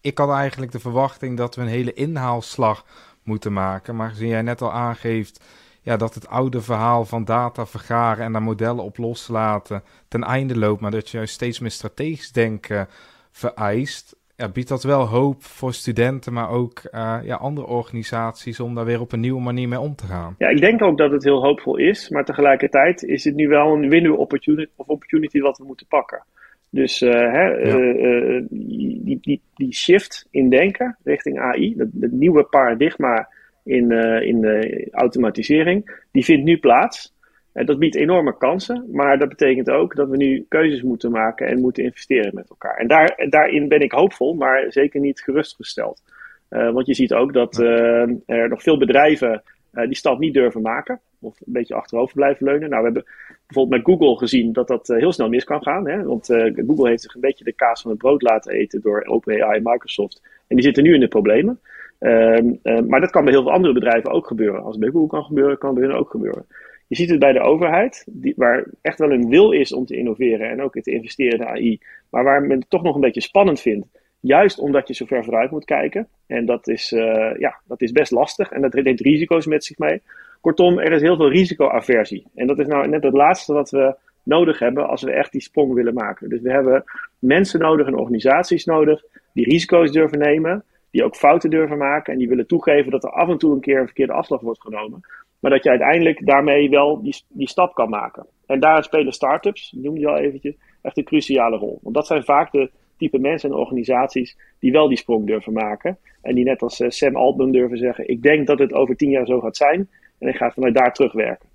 ik 0.00 0.18
had 0.18 0.30
eigenlijk 0.30 0.72
de 0.72 0.80
verwachting 0.80 1.36
dat 1.36 1.54
we 1.54 1.62
een 1.62 1.68
hele 1.68 1.92
inhaalslag 1.92 2.84
moeten 3.22 3.52
maken. 3.52 3.96
Maar 3.96 4.10
gezien 4.10 4.28
jij 4.28 4.42
net 4.42 4.62
al 4.62 4.72
aangeeft 4.72 5.44
ja, 5.82 5.96
dat 5.96 6.14
het 6.14 6.28
oude 6.28 6.60
verhaal 6.60 7.04
van 7.04 7.24
data 7.24 7.66
vergaren 7.66 8.24
en 8.24 8.32
daar 8.32 8.42
modellen 8.42 8.84
op 8.84 8.98
loslaten 8.98 9.82
ten 10.08 10.22
einde 10.22 10.58
loopt, 10.58 10.80
maar 10.80 10.90
dat 10.90 11.10
je 11.10 11.16
juist 11.16 11.34
steeds 11.34 11.58
meer 11.58 11.70
strategisch 11.70 12.32
denken 12.32 12.88
vereist, 13.30 14.16
ja, 14.40 14.48
biedt 14.48 14.68
dat 14.68 14.82
wel 14.82 15.06
hoop 15.06 15.42
voor 15.42 15.74
studenten, 15.74 16.32
maar 16.32 16.50
ook 16.50 16.82
uh, 16.92 17.18
ja, 17.22 17.36
andere 17.36 17.66
organisaties 17.66 18.60
om 18.60 18.74
daar 18.74 18.84
weer 18.84 19.00
op 19.00 19.12
een 19.12 19.20
nieuwe 19.20 19.40
manier 19.40 19.68
mee 19.68 19.80
om 19.80 19.94
te 19.94 20.06
gaan. 20.06 20.34
Ja, 20.38 20.48
ik 20.48 20.60
denk 20.60 20.82
ook 20.82 20.98
dat 20.98 21.10
het 21.10 21.24
heel 21.24 21.42
hoopvol 21.42 21.76
is, 21.76 22.08
maar 22.08 22.24
tegelijkertijd 22.24 23.02
is 23.02 23.24
het 23.24 23.34
nu 23.34 23.48
wel 23.48 23.72
een 23.72 23.88
window 23.88 24.18
opportunity, 24.18 24.70
of 24.76 24.88
opportunity 24.88 25.40
wat 25.40 25.58
we 25.58 25.64
moeten 25.64 25.86
pakken. 25.86 26.24
Dus 26.70 27.02
uh, 27.02 27.10
hè, 27.10 27.44
ja. 27.44 27.78
uh, 27.78 28.42
die, 28.50 29.18
die, 29.20 29.40
die 29.54 29.74
shift 29.74 30.26
in 30.30 30.50
denken 30.50 30.96
richting 31.04 31.40
AI, 31.40 31.74
het 31.76 32.12
nieuwe 32.12 32.44
paradigma 32.44 33.28
in, 33.64 33.90
in 34.22 34.40
de 34.40 34.88
automatisering, 34.90 36.04
die 36.12 36.24
vindt 36.24 36.44
nu 36.44 36.58
plaats. 36.58 37.14
En 37.52 37.66
dat 37.66 37.78
biedt 37.78 37.96
enorme 37.96 38.36
kansen, 38.36 38.86
maar 38.92 39.18
dat 39.18 39.28
betekent 39.28 39.70
ook 39.70 39.96
dat 39.96 40.08
we 40.08 40.16
nu 40.16 40.46
keuzes 40.48 40.82
moeten 40.82 41.10
maken 41.10 41.46
en 41.46 41.60
moeten 41.60 41.84
investeren 41.84 42.34
met 42.34 42.48
elkaar. 42.48 42.76
En 42.76 42.88
daar, 42.88 43.26
daarin 43.28 43.68
ben 43.68 43.80
ik 43.80 43.92
hoopvol, 43.92 44.34
maar 44.34 44.72
zeker 44.72 45.00
niet 45.00 45.20
gerustgesteld. 45.20 46.02
Uh, 46.50 46.70
want 46.70 46.86
je 46.86 46.94
ziet 46.94 47.12
ook 47.14 47.32
dat 47.32 47.58
uh, 47.58 48.08
er 48.26 48.48
nog 48.48 48.62
veel 48.62 48.78
bedrijven 48.78 49.42
uh, 49.74 49.84
die 49.86 49.96
stap 49.96 50.18
niet 50.18 50.34
durven 50.34 50.62
maken, 50.62 51.00
of 51.20 51.40
een 51.40 51.52
beetje 51.52 51.74
achterover 51.74 52.14
blijven 52.14 52.46
leunen. 52.46 52.70
Nou, 52.70 52.82
we 52.82 52.90
hebben 52.92 53.12
bijvoorbeeld 53.46 53.86
met 53.86 53.94
Google 53.94 54.18
gezien 54.18 54.52
dat 54.52 54.68
dat 54.68 54.86
heel 54.88 55.12
snel 55.12 55.28
mis 55.28 55.44
kan 55.44 55.62
gaan. 55.62 55.88
Hè? 55.88 56.02
Want 56.02 56.26
Google 56.66 56.88
heeft 56.88 57.02
zich 57.02 57.14
een 57.14 57.20
beetje 57.20 57.44
de 57.44 57.52
kaas 57.52 57.82
van 57.82 57.90
het 57.90 58.00
brood 58.00 58.22
laten 58.22 58.52
eten 58.52 58.80
door 58.80 59.04
OpenAI 59.04 59.56
en 59.56 59.62
Microsoft. 59.62 60.22
En 60.46 60.56
die 60.56 60.64
zitten 60.64 60.82
nu 60.82 60.94
in 60.94 61.00
de 61.00 61.08
problemen. 61.08 61.60
Um, 62.00 62.60
maar 62.62 63.00
dat 63.00 63.10
kan 63.10 63.24
bij 63.24 63.32
heel 63.32 63.42
veel 63.42 63.52
andere 63.52 63.74
bedrijven 63.74 64.10
ook 64.10 64.26
gebeuren. 64.26 64.62
Als 64.62 64.70
het 64.70 64.80
bij 64.80 64.90
Google 64.90 65.08
kan 65.08 65.24
gebeuren, 65.24 65.58
kan 65.58 65.70
het 65.70 65.78
bij 65.78 65.88
hun 65.88 65.98
ook 65.98 66.10
gebeuren. 66.10 66.46
Je 66.90 66.96
ziet 66.96 67.10
het 67.10 67.18
bij 67.18 67.32
de 67.32 67.40
overheid, 67.40 68.04
die, 68.10 68.34
waar 68.36 68.66
echt 68.80 68.98
wel 68.98 69.10
een 69.10 69.28
wil 69.28 69.52
is 69.52 69.72
om 69.72 69.84
te 69.84 69.96
innoveren 69.96 70.50
en 70.50 70.62
ook 70.62 70.72
te 70.72 70.90
investeren 70.90 71.38
in 71.38 71.46
AI, 71.46 71.80
maar 72.10 72.24
waar 72.24 72.42
men 72.42 72.58
het 72.58 72.70
toch 72.70 72.82
nog 72.82 72.94
een 72.94 73.00
beetje 73.00 73.20
spannend 73.20 73.60
vindt. 73.60 73.86
Juist 74.20 74.58
omdat 74.58 74.88
je 74.88 74.94
zo 74.94 75.04
ver 75.04 75.24
vooruit 75.24 75.50
moet 75.50 75.64
kijken. 75.64 76.08
En 76.26 76.46
dat 76.46 76.68
is, 76.68 76.92
uh, 76.92 77.36
ja, 77.38 77.60
dat 77.64 77.80
is 77.80 77.92
best 77.92 78.10
lastig 78.10 78.50
en 78.50 78.60
dat 78.60 78.72
neemt 78.72 79.00
risico's 79.00 79.46
met 79.46 79.64
zich 79.64 79.78
mee. 79.78 80.02
Kortom, 80.40 80.78
er 80.78 80.92
is 80.92 81.00
heel 81.00 81.16
veel 81.16 81.30
risicoaversie. 81.30 82.26
En 82.34 82.46
dat 82.46 82.58
is 82.58 82.66
nou 82.66 82.88
net 82.88 83.02
het 83.02 83.14
laatste 83.14 83.52
wat 83.52 83.70
we 83.70 83.94
nodig 84.22 84.58
hebben 84.58 84.88
als 84.88 85.02
we 85.02 85.12
echt 85.12 85.32
die 85.32 85.40
sprong 85.40 85.74
willen 85.74 85.94
maken. 85.94 86.28
Dus 86.28 86.40
we 86.40 86.50
hebben 86.50 86.84
mensen 87.18 87.60
nodig 87.60 87.86
en 87.86 87.96
organisaties 87.96 88.64
nodig 88.64 89.04
die 89.32 89.44
risico's 89.44 89.92
durven 89.92 90.18
nemen 90.18 90.64
die 90.90 91.04
ook 91.04 91.16
fouten 91.16 91.50
durven 91.50 91.78
maken 91.78 92.12
en 92.12 92.18
die 92.18 92.28
willen 92.28 92.46
toegeven 92.46 92.90
dat 92.90 93.04
er 93.04 93.10
af 93.10 93.28
en 93.28 93.38
toe 93.38 93.52
een 93.52 93.60
keer 93.60 93.78
een 93.78 93.86
verkeerde 93.86 94.12
afslag 94.12 94.40
wordt 94.40 94.60
genomen. 94.60 95.00
Maar 95.40 95.50
dat 95.50 95.62
je 95.62 95.70
uiteindelijk 95.70 96.26
daarmee 96.26 96.70
wel 96.70 97.02
die, 97.02 97.22
die 97.28 97.48
stap 97.48 97.74
kan 97.74 97.88
maken. 97.88 98.26
En 98.46 98.60
daar 98.60 98.84
spelen 98.84 99.12
start-ups, 99.12 99.72
noem 99.76 99.96
je 99.96 100.08
al 100.08 100.16
eventjes, 100.16 100.54
echt 100.82 100.96
een 100.96 101.04
cruciale 101.04 101.56
rol. 101.56 101.78
Want 101.82 101.94
dat 101.94 102.06
zijn 102.06 102.24
vaak 102.24 102.52
de 102.52 102.70
type 102.96 103.18
mensen 103.18 103.50
en 103.50 103.56
organisaties 103.56 104.36
die 104.58 104.72
wel 104.72 104.88
die 104.88 104.96
sprong 104.96 105.26
durven 105.26 105.52
maken. 105.52 105.98
En 106.22 106.34
die 106.34 106.44
net 106.44 106.62
als 106.62 106.82
Sam 106.86 107.16
Altman 107.16 107.52
durven 107.52 107.78
zeggen, 107.78 108.08
ik 108.08 108.22
denk 108.22 108.46
dat 108.46 108.58
het 108.58 108.72
over 108.72 108.96
tien 108.96 109.10
jaar 109.10 109.26
zo 109.26 109.40
gaat 109.40 109.56
zijn. 109.56 109.88
En 110.18 110.28
ik 110.28 110.36
ga 110.36 110.50
vanuit 110.50 110.74
daar 110.74 110.94
terugwerken. 110.94 111.48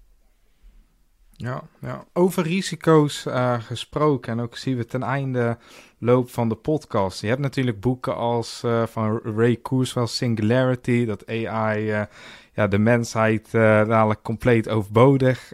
Ja, 1.38 1.64
ja. 1.82 2.06
over 2.14 2.44
risico's 2.44 3.26
uh, 3.26 3.54
gesproken 3.60 4.32
en 4.32 4.40
ook 4.40 4.58
zien 4.58 4.78
we 4.78 4.86
ten 4.86 5.04
einde 5.04 5.58
loop 6.00 6.30
van 6.30 6.50
de 6.50 6.56
podcast. 6.56 7.22
Je 7.22 7.28
hebt 7.28 7.42
natuurlijk 7.42 7.80
boeken 7.80 8.16
als 8.16 8.62
uh, 8.66 8.86
van 8.86 9.20
Ray 9.36 9.56
Kurzweil 9.56 10.08
Singularity, 10.08 11.06
dat 11.06 11.28
AI 11.28 12.08
ja, 12.56 12.68
de 12.68 12.78
mensheid 12.78 13.52
dadelijk 13.52 14.22
compleet 14.22 14.70
overbodig 14.70 15.52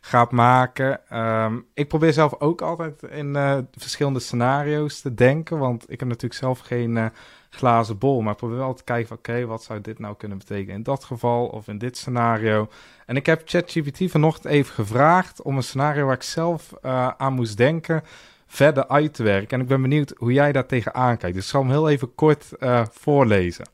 gaat 0.00 0.30
maken. 0.30 1.00
Um, 1.18 1.66
ik 1.74 1.88
probeer 1.88 2.12
zelf 2.12 2.40
ook 2.40 2.62
altijd 2.62 3.02
in 3.02 3.36
verschillende 3.76 4.20
scenario's 4.20 5.00
te 5.00 5.14
denken, 5.14 5.58
want 5.58 5.82
ik 5.82 6.00
heb 6.00 6.08
natuurlijk 6.08 6.40
zelf 6.40 6.58
geen 6.58 7.10
glazen 7.50 7.98
bol. 7.98 8.20
Maar 8.20 8.34
probeer 8.34 8.56
wel 8.56 8.74
te 8.74 8.84
kijken 8.84 9.08
van, 9.08 9.16
oké, 9.16 9.46
wat 9.46 9.62
zou 9.62 9.80
dit 9.80 9.98
nou 9.98 10.16
kunnen 10.16 10.38
betekenen 10.38 10.74
in 10.74 10.82
dat 10.82 11.04
geval 11.04 11.46
of 11.46 11.68
in 11.68 11.78
dit 11.78 11.96
scenario. 11.96 12.68
En 13.06 13.16
ik 13.16 13.26
heb 13.26 13.42
ChatGPT 13.44 14.10
vanochtend 14.10 14.52
even 14.52 14.74
gevraagd 14.74 15.42
om 15.42 15.56
een 15.56 15.62
scenario 15.62 16.06
waar 16.06 16.14
ik 16.14 16.22
zelf 16.22 16.72
aan 17.16 17.32
moest 17.32 17.56
denken 17.56 18.02
verder 18.46 18.88
uit 18.88 19.14
te 19.14 19.22
werken. 19.22 19.56
En 19.56 19.60
ik 19.60 19.68
ben 19.68 19.82
benieuwd 19.82 20.14
hoe 20.16 20.32
jij 20.32 20.52
daar 20.52 20.66
tegenaan 20.66 21.16
kijkt. 21.16 21.36
Dus 21.36 21.44
ik 21.44 21.50
zal 21.50 21.60
hem 21.60 21.70
heel 21.70 21.88
even 21.88 22.14
kort 22.14 22.52
voorlezen. 22.90 23.66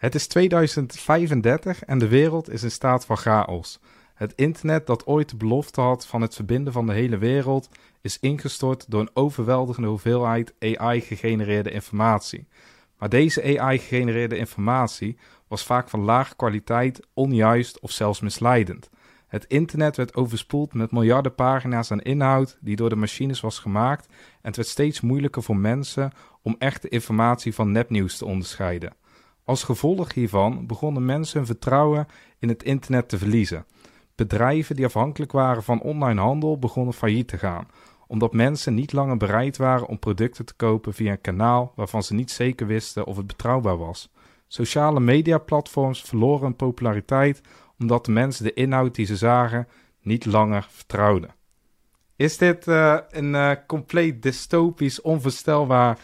Het 0.00 0.14
is 0.14 0.26
2035 0.26 1.84
en 1.84 1.98
de 1.98 2.08
wereld 2.08 2.50
is 2.50 2.62
in 2.62 2.70
staat 2.70 3.04
van 3.04 3.16
chaos. 3.16 3.80
Het 4.14 4.32
internet 4.36 4.86
dat 4.86 5.06
ooit 5.06 5.28
de 5.28 5.36
belofte 5.36 5.80
had 5.80 6.06
van 6.06 6.20
het 6.20 6.34
verbinden 6.34 6.72
van 6.72 6.86
de 6.86 6.92
hele 6.92 7.18
wereld 7.18 7.68
is 8.00 8.18
ingestort 8.18 8.84
door 8.88 9.00
een 9.00 9.10
overweldigende 9.12 9.88
hoeveelheid 9.88 10.54
AI-gegenereerde 10.58 11.70
informatie. 11.70 12.48
Maar 12.98 13.08
deze 13.08 13.58
AI-gegenereerde 13.58 14.36
informatie 14.36 15.18
was 15.48 15.64
vaak 15.64 15.88
van 15.88 16.00
lage 16.00 16.36
kwaliteit, 16.36 17.06
onjuist 17.14 17.80
of 17.80 17.90
zelfs 17.90 18.20
misleidend. 18.20 18.90
Het 19.26 19.44
internet 19.44 19.96
werd 19.96 20.14
overspoeld 20.14 20.74
met 20.74 20.90
miljarden 20.90 21.34
pagina's 21.34 21.90
aan 21.90 22.00
inhoud 22.00 22.58
die 22.60 22.76
door 22.76 22.88
de 22.88 22.96
machines 22.96 23.40
was 23.40 23.58
gemaakt 23.58 24.06
en 24.08 24.16
het 24.40 24.56
werd 24.56 24.68
steeds 24.68 25.00
moeilijker 25.00 25.42
voor 25.42 25.56
mensen 25.56 26.12
om 26.42 26.56
echte 26.58 26.88
informatie 26.88 27.54
van 27.54 27.72
nepnieuws 27.72 28.16
te 28.16 28.24
onderscheiden. 28.24 28.92
Als 29.50 29.62
gevolg 29.62 30.14
hiervan 30.14 30.66
begonnen 30.66 31.04
mensen 31.04 31.36
hun 31.36 31.46
vertrouwen 31.46 32.06
in 32.38 32.48
het 32.48 32.62
internet 32.62 33.08
te 33.08 33.18
verliezen. 33.18 33.66
Bedrijven 34.14 34.76
die 34.76 34.84
afhankelijk 34.84 35.32
waren 35.32 35.62
van 35.62 35.80
online 35.80 36.20
handel 36.20 36.58
begonnen 36.58 36.94
failliet 36.94 37.28
te 37.28 37.38
gaan, 37.38 37.68
omdat 38.06 38.32
mensen 38.32 38.74
niet 38.74 38.92
langer 38.92 39.16
bereid 39.16 39.56
waren 39.56 39.86
om 39.86 39.98
producten 39.98 40.44
te 40.44 40.54
kopen 40.54 40.94
via 40.94 41.12
een 41.12 41.20
kanaal 41.20 41.72
waarvan 41.74 42.02
ze 42.02 42.14
niet 42.14 42.30
zeker 42.30 42.66
wisten 42.66 43.06
of 43.06 43.16
het 43.16 43.26
betrouwbaar 43.26 43.78
was. 43.78 44.10
Sociale 44.46 45.00
mediaplatforms 45.00 46.02
verloren 46.02 46.56
populariteit 46.56 47.40
omdat 47.78 48.04
de 48.04 48.12
mensen 48.12 48.44
de 48.44 48.54
inhoud 48.54 48.94
die 48.94 49.06
ze 49.06 49.16
zagen 49.16 49.68
niet 50.02 50.24
langer 50.24 50.66
vertrouwden. 50.70 51.34
Is 52.16 52.36
dit 52.36 52.66
uh, 52.66 52.98
een 53.10 53.34
uh, 53.34 53.52
compleet 53.66 54.22
dystopisch, 54.22 55.00
onvoorstelbaar, 55.00 55.98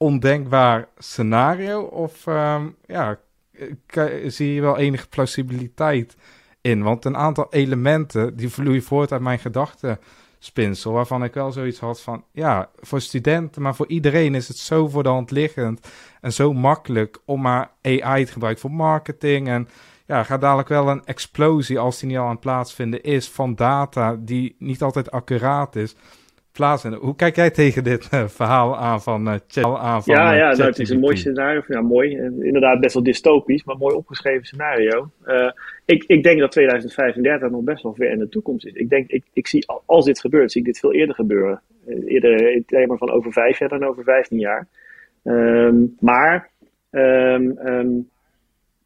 ondenkbaar 0.00 0.88
scenario? 0.98 1.80
Of 1.80 2.26
uh, 2.26 2.62
ja, 2.86 3.18
zie 4.26 4.54
je 4.54 4.60
wel 4.60 4.78
enige 4.78 5.08
plausibiliteit 5.08 6.16
in? 6.60 6.82
Want 6.82 7.04
een 7.04 7.16
aantal 7.16 7.46
elementen 7.50 8.36
die 8.36 8.48
vloeien 8.48 8.82
voort 8.82 9.12
uit 9.12 9.20
mijn 9.20 9.38
gedachten 9.38 9.98
spinsel. 10.38 10.92
Waarvan 10.92 11.24
ik 11.24 11.34
wel 11.34 11.52
zoiets 11.52 11.78
had 11.78 12.00
van, 12.00 12.24
ja, 12.32 12.70
voor 12.80 13.00
studenten, 13.00 13.62
maar 13.62 13.74
voor 13.74 13.88
iedereen 13.88 14.34
is 14.34 14.48
het 14.48 14.56
zo 14.56 14.88
voor 14.88 15.02
de 15.02 15.08
hand 15.08 15.30
liggend. 15.30 15.88
En 16.20 16.32
zo 16.32 16.52
makkelijk 16.52 17.18
om 17.24 17.40
maar 17.40 17.70
AI 17.82 18.24
te 18.24 18.32
gebruiken 18.32 18.62
voor 18.62 18.76
marketing. 18.76 19.48
En 19.48 19.68
ja, 20.06 20.22
gaat 20.22 20.40
dadelijk 20.40 20.68
wel 20.68 20.88
een 20.88 21.04
explosie, 21.04 21.78
als 21.78 21.98
die 21.98 22.08
niet 22.08 22.18
al 22.18 22.24
aan 22.24 22.30
het 22.30 22.40
plaatsvinden 22.40 23.02
is, 23.02 23.28
van 23.28 23.54
data 23.54 24.16
die 24.18 24.56
niet 24.58 24.82
altijd 24.82 25.10
accuraat 25.10 25.76
is 25.76 25.94
plaatsvinden. 26.52 27.00
Hoe 27.00 27.16
kijk 27.16 27.36
jij 27.36 27.50
tegen 27.50 27.84
dit 27.84 28.08
uh, 28.14 28.26
verhaal 28.26 28.76
aan 28.76 29.02
van 29.02 29.28
uh, 29.28 29.34
chat? 29.46 29.78
Aan 29.78 30.02
van, 30.02 30.14
ja, 30.14 30.32
uh, 30.32 30.38
ja 30.38 30.50
nou, 30.50 30.62
het 30.62 30.78
is 30.78 30.90
een 30.90 31.00
mooi 31.00 31.16
scenario. 31.16 31.62
Ja, 31.66 31.80
mooi. 31.80 32.16
inderdaad, 32.40 32.80
best 32.80 32.94
wel 32.94 33.02
dystopisch, 33.02 33.64
maar 33.64 33.76
mooi 33.76 33.94
opgeschreven 33.94 34.46
scenario. 34.46 35.10
ik, 35.84 36.04
ik 36.06 36.22
denk 36.22 36.40
dat 36.40 36.50
2035 36.50 37.50
nog 37.50 37.62
best 37.62 37.82
wel 37.82 37.94
ver 37.94 38.10
in 38.10 38.18
de 38.18 38.28
toekomst 38.28 38.66
is. 38.66 38.72
Ik 38.72 38.88
denk, 38.88 39.10
ik, 39.10 39.24
ik 39.32 39.46
zie, 39.46 39.64
als 39.86 40.04
dit 40.04 40.20
gebeurt, 40.20 40.52
zie 40.52 40.60
ik 40.60 40.66
dit 40.66 40.78
veel 40.78 40.92
eerder 40.92 41.14
gebeuren. 41.14 41.62
eerder 42.06 42.64
termen 42.66 42.98
van 42.98 43.10
over 43.10 43.32
vijf 43.32 43.58
jaar 43.58 43.68
dan 43.68 43.84
over 43.84 44.04
vijftien 44.04 44.38
jaar. 44.38 44.68
Um, 45.24 45.96
maar 46.00 46.50
um, 46.90 47.58
um, 47.58 48.08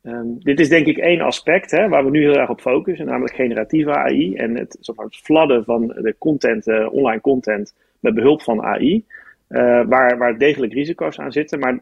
Um, 0.07 0.39
dit 0.39 0.61
is 0.61 0.69
denk 0.69 0.87
ik 0.87 0.97
één 0.97 1.21
aspect 1.21 1.71
hè, 1.71 1.89
waar 1.89 2.05
we 2.05 2.11
nu 2.11 2.21
heel 2.21 2.37
erg 2.37 2.51
op 2.51 2.61
focussen, 2.61 3.07
namelijk 3.07 3.35
generatieve 3.35 3.95
AI 3.95 4.35
en 4.35 4.57
het, 4.57 4.79
het 4.81 5.17
fladden 5.17 5.65
van 5.65 5.87
de 5.87 6.15
content, 6.19 6.67
uh, 6.67 6.93
online 6.93 7.21
content 7.21 7.75
met 8.01 8.15
behulp 8.15 8.43
van 8.43 8.63
AI, 8.63 9.05
eh, 9.47 9.85
waar, 9.87 10.19
waar 10.19 10.39
degelijk 10.39 10.73
risico's 10.73 11.19
aan 11.19 11.33
zitten. 11.33 11.59
Maar 11.59 11.79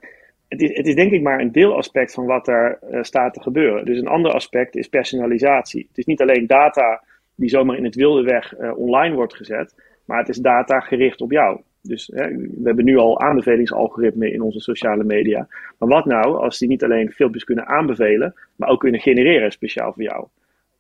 het 0.49 0.63
is, 0.63 0.77
het 0.77 0.87
is 0.87 0.95
denk 0.95 1.13
ik 1.13 1.23
maar 1.23 1.41
een 1.41 1.53
deelaspect 1.53 2.15
van 2.15 2.27
wat 2.27 2.49
er 2.49 2.79
uh, 2.91 3.03
staat 3.03 3.35
te 3.35 3.43
gebeuren. 3.43 3.85
Dus 3.85 3.99
een 3.99 4.07
ander 4.07 4.33
aspect 4.33 4.77
is 4.77 4.89
personalisatie. 4.89 5.87
Het 5.89 5.99
is 5.99 6.05
niet 6.05 6.21
alleen 6.21 6.47
data 6.47 7.03
die 7.35 7.49
zomaar 7.49 7.77
in 7.77 7.85
het 7.85 7.95
wilde 7.95 8.23
weg 8.23 8.55
online 8.77 9.15
wordt 9.15 9.37
gezet, 9.37 9.75
maar 10.05 10.19
het 10.19 10.29
is 10.29 10.37
data 10.37 10.81
gericht 10.81 11.21
op 11.21 11.31
jou. 11.31 11.61
Dus 11.83 12.09
we 12.09 12.61
hebben 12.65 12.85
nu 12.85 12.97
al 12.97 13.21
aanbevelingsalgoritmen 13.21 14.33
in 14.33 14.43
onze 14.43 14.61
sociale 14.61 15.05
media. 15.05 15.49
Maar 15.79 15.89
wat 15.89 16.05
nou 16.05 16.37
als 16.37 16.59
die 16.59 16.69
niet 16.69 16.85
alleen 16.85 17.13
filmpjes 17.13 17.45
kunnen 17.45 17.67
aanbevelen, 17.67 18.35
maar 18.57 18.69
ook 18.69 18.81
kunnen 18.81 19.01
genereren 19.01 19.53
speciaal 19.53 19.93
voor 19.93 20.03
jou? 20.03 20.27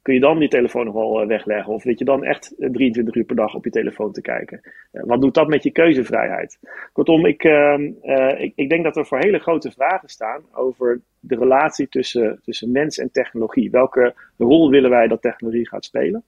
Kun 0.02 0.14
je 0.14 0.20
dan 0.20 0.38
die 0.38 0.48
telefoon 0.48 0.84
nog 0.84 0.94
wel 0.94 1.20
eh, 1.20 1.26
wegleggen? 1.26 1.72
Of 1.72 1.82
weet 1.82 1.98
je 1.98 2.04
dan 2.04 2.24
echt 2.24 2.54
23 2.58 3.14
uur 3.14 3.24
per 3.24 3.36
dag 3.36 3.54
op 3.54 3.64
je 3.64 3.70
telefoon 3.70 4.12
te 4.12 4.20
kijken? 4.20 4.60
Eh, 4.92 5.02
wat 5.04 5.20
doet 5.20 5.34
dat 5.34 5.48
met 5.48 5.62
je 5.62 5.70
keuzevrijheid? 5.70 6.58
Kortom, 6.92 7.26
ik, 7.26 7.44
uh, 7.44 7.78
ik, 8.38 8.52
ik, 8.54 8.68
denk 8.68 8.84
dat 8.84 8.96
er 8.96 9.06
voor 9.06 9.18
hele 9.18 9.38
grote 9.38 9.70
vragen 9.70 10.08
staan 10.08 10.42
over 10.52 11.00
de 11.20 11.36
relatie 11.36 11.88
tussen, 11.88 12.40
tussen 12.42 12.70
mens 12.70 12.98
en 12.98 13.10
technologie. 13.10 13.70
Welke 13.70 14.14
rol 14.38 14.70
willen 14.70 14.90
wij 14.90 15.08
dat 15.08 15.22
technologie 15.22 15.68
gaat 15.68 15.84
spelen? 15.84 16.24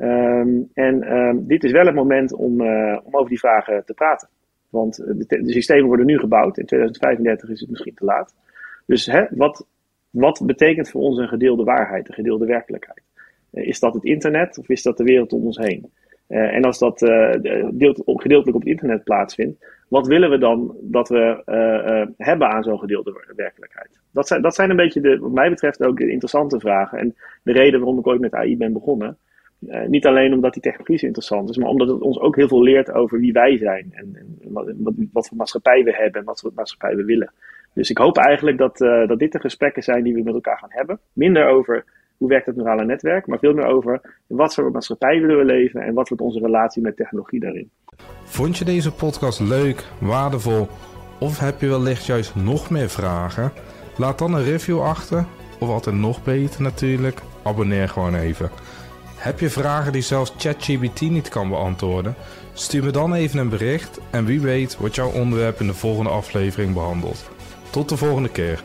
Um, 0.00 0.70
en 0.74 1.16
um, 1.16 1.46
dit 1.46 1.64
is 1.64 1.72
wel 1.72 1.86
het 1.86 1.94
moment 1.94 2.32
om, 2.32 2.60
uh, 2.60 2.98
om 3.02 3.16
over 3.16 3.28
die 3.28 3.38
vragen 3.38 3.84
te 3.84 3.94
praten. 3.94 4.28
Want 4.68 4.96
de, 4.96 5.42
de, 5.42 5.52
systemen 5.52 5.86
worden 5.86 6.06
nu 6.06 6.18
gebouwd. 6.18 6.58
In 6.58 6.66
2035 6.66 7.50
is 7.50 7.60
het 7.60 7.70
misschien 7.70 7.94
te 7.94 8.04
laat. 8.04 8.34
Dus 8.86 9.06
hè, 9.06 9.24
wat, 9.30 9.66
wat 10.10 10.42
betekent 10.46 10.90
voor 10.90 11.00
ons 11.00 11.18
een 11.18 11.28
gedeelde 11.28 11.64
waarheid, 11.64 12.08
een 12.08 12.14
gedeelde 12.14 12.46
werkelijkheid? 12.46 13.02
Uh, 13.52 13.66
is 13.66 13.80
dat 13.80 13.94
het 13.94 14.04
internet 14.04 14.58
of 14.58 14.68
is 14.68 14.82
dat 14.82 14.96
de 14.96 15.04
wereld 15.04 15.32
om 15.32 15.44
ons 15.44 15.56
heen? 15.56 15.92
En 16.26 16.64
als 16.64 16.78
dat 16.78 16.98
deelt, 16.98 18.02
gedeeltelijk 18.04 18.56
op 18.56 18.62
het 18.62 18.70
internet 18.70 19.04
plaatsvindt, 19.04 19.66
wat 19.88 20.06
willen 20.06 20.30
we 20.30 20.38
dan 20.38 20.76
dat 20.80 21.08
we 21.08 21.42
hebben 22.16 22.48
aan 22.48 22.62
zo'n 22.62 22.78
gedeelde 22.78 23.32
werkelijkheid? 23.36 24.00
Dat 24.12 24.26
zijn, 24.26 24.42
dat 24.42 24.54
zijn 24.54 24.70
een 24.70 24.76
beetje, 24.76 25.00
de, 25.00 25.18
wat 25.18 25.32
mij 25.32 25.50
betreft, 25.50 25.82
ook 25.82 25.98
de 25.98 26.10
interessante 26.10 26.60
vragen. 26.60 26.98
En 26.98 27.14
de 27.42 27.52
reden 27.52 27.80
waarom 27.80 27.98
ik 27.98 28.06
ooit 28.06 28.20
met 28.20 28.34
AI 28.34 28.56
ben 28.56 28.72
begonnen. 28.72 29.18
Uh, 29.68 29.86
niet 29.86 30.06
alleen 30.06 30.32
omdat 30.32 30.52
die 30.52 30.62
technologie 30.62 30.98
zo 30.98 31.06
interessant 31.06 31.48
is, 31.48 31.56
maar 31.56 31.68
omdat 31.68 31.88
het 31.88 32.00
ons 32.00 32.18
ook 32.18 32.36
heel 32.36 32.48
veel 32.48 32.62
leert 32.62 32.92
over 32.92 33.20
wie 33.20 33.32
wij 33.32 33.56
zijn. 33.56 33.92
En, 33.94 34.38
wat, 34.48 34.72
wat, 35.12 35.28
voor 35.28 35.36
maatschappij 35.36 35.84
we 35.84 35.94
hebben 35.94 36.20
en 36.20 36.26
wat 36.26 36.40
voor 36.40 36.52
maatschappij 36.54 36.96
we 36.96 37.04
willen. 37.04 37.32
Dus 37.72 37.90
ik 37.90 37.98
hoop 37.98 38.16
eigenlijk 38.16 38.58
dat, 38.58 38.80
uh, 38.80 39.08
dat 39.08 39.18
dit 39.18 39.32
de 39.32 39.40
gesprekken 39.40 39.82
zijn 39.82 40.02
die 40.02 40.14
we 40.14 40.22
met 40.22 40.34
elkaar 40.34 40.58
gaan 40.58 40.72
hebben. 40.72 40.98
Minder 41.12 41.46
over 41.46 41.84
hoe 42.16 42.28
werkt 42.28 42.46
het 42.46 42.56
neurale 42.56 42.84
netwerk, 42.84 43.26
maar 43.26 43.38
veel 43.38 43.54
meer 43.54 43.66
over 43.66 44.00
wat 44.26 44.54
voor 44.54 44.70
maatschappij 44.70 45.20
willen 45.20 45.38
we 45.38 45.44
leven 45.44 45.82
en 45.82 45.94
wat 45.94 46.08
wordt 46.08 46.22
onze 46.22 46.40
relatie 46.40 46.82
met 46.82 46.96
technologie 46.96 47.40
daarin. 47.40 47.70
Vond 48.24 48.58
je 48.58 48.64
deze 48.64 48.92
podcast 48.92 49.40
leuk, 49.40 49.84
waardevol 50.00 50.68
of 51.20 51.38
heb 51.38 51.60
je 51.60 51.68
wellicht 51.68 52.06
juist 52.06 52.34
nog 52.34 52.70
meer 52.70 52.88
vragen? 52.88 53.52
Laat 53.96 54.18
dan 54.18 54.34
een 54.34 54.44
review 54.44 54.82
achter, 54.82 55.24
of 55.60 55.68
altijd 55.68 55.96
nog 55.96 56.24
beter 56.24 56.62
natuurlijk, 56.62 57.20
abonneer 57.42 57.88
gewoon 57.88 58.14
even. 58.14 58.50
Heb 59.20 59.40
je 59.40 59.50
vragen 59.50 59.92
die 59.92 60.02
zelfs 60.02 60.32
ChatGPT 60.36 61.00
niet 61.00 61.28
kan 61.28 61.48
beantwoorden? 61.48 62.14
Stuur 62.52 62.84
me 62.84 62.90
dan 62.90 63.14
even 63.14 63.38
een 63.38 63.48
bericht 63.48 63.98
en 64.10 64.24
wie 64.24 64.40
weet 64.40 64.76
wordt 64.76 64.94
jouw 64.94 65.10
onderwerp 65.10 65.60
in 65.60 65.66
de 65.66 65.74
volgende 65.74 66.10
aflevering 66.10 66.74
behandeld. 66.74 67.30
Tot 67.70 67.88
de 67.88 67.96
volgende 67.96 68.28
keer. 68.28 68.62